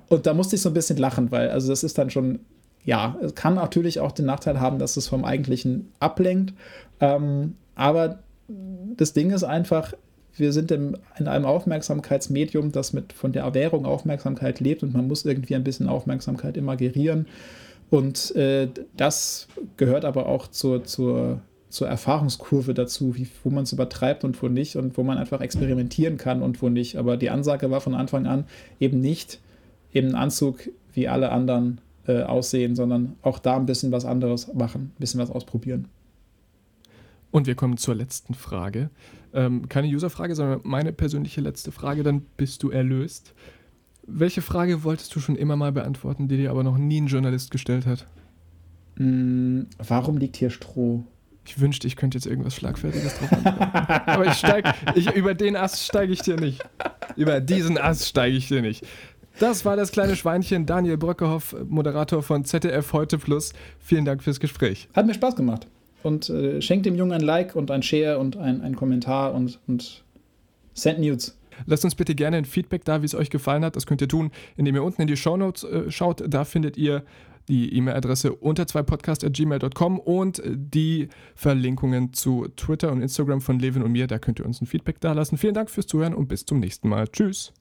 [0.08, 2.40] Und da musste ich so ein bisschen lachen, weil also das ist dann schon,
[2.84, 6.54] ja, es kann natürlich auch den Nachteil haben, dass es vom eigentlichen ablenkt.
[7.00, 8.20] Ähm, aber
[8.96, 9.92] das Ding ist einfach,
[10.36, 15.24] wir sind in einem Aufmerksamkeitsmedium, das mit von der Erwährung Aufmerksamkeit lebt und man muss
[15.24, 17.26] irgendwie ein bisschen Aufmerksamkeit immer gerieren.
[17.90, 23.72] Und äh, das gehört aber auch zur, zur, zur Erfahrungskurve dazu, wie, wo man es
[23.72, 26.96] übertreibt und wo nicht und wo man einfach experimentieren kann und wo nicht.
[26.96, 28.44] Aber die Ansage war von Anfang an
[28.78, 29.40] eben nicht
[29.92, 34.92] eben Anzug wie alle anderen äh, aussehen, sondern auch da ein bisschen was anderes machen,
[34.94, 35.88] ein bisschen was ausprobieren.
[37.30, 38.90] Und wir kommen zur letzten Frage.
[39.32, 43.34] Ähm, keine User-Frage, sondern meine persönliche letzte Frage, dann bist du erlöst.
[44.06, 47.50] Welche Frage wolltest du schon immer mal beantworten, die dir aber noch nie ein Journalist
[47.50, 48.06] gestellt hat?
[48.96, 51.04] Mm, warum liegt hier Stroh?
[51.46, 53.62] Ich wünschte, ich könnte jetzt irgendwas Schlagfertiges drauf antworten.
[54.06, 56.62] aber ich steig, ich, über den Ast steige ich dir nicht.
[57.16, 58.84] Über diesen Ast steige ich dir nicht.
[59.38, 63.52] Das war das kleine Schweinchen, Daniel Bröckehoff, Moderator von ZDF Heute Plus.
[63.78, 64.88] Vielen Dank fürs Gespräch.
[64.92, 65.66] Hat mir Spaß gemacht
[66.02, 69.58] und äh, schenkt dem Jungen ein Like und ein Share und ein, ein Kommentar und,
[69.66, 70.02] und
[70.74, 71.36] send News.
[71.66, 73.76] Lasst uns bitte gerne ein Feedback da, wie es euch gefallen hat.
[73.76, 76.22] Das könnt ihr tun, indem ihr unten in die Shownotes äh, schaut.
[76.26, 77.04] Da findet ihr
[77.48, 84.06] die E-Mail-Adresse unter 2podcast.gmail.com und die Verlinkungen zu Twitter und Instagram von Levin und mir.
[84.06, 85.36] Da könnt ihr uns ein Feedback da lassen.
[85.36, 87.08] Vielen Dank fürs Zuhören und bis zum nächsten Mal.
[87.08, 87.52] Tschüss.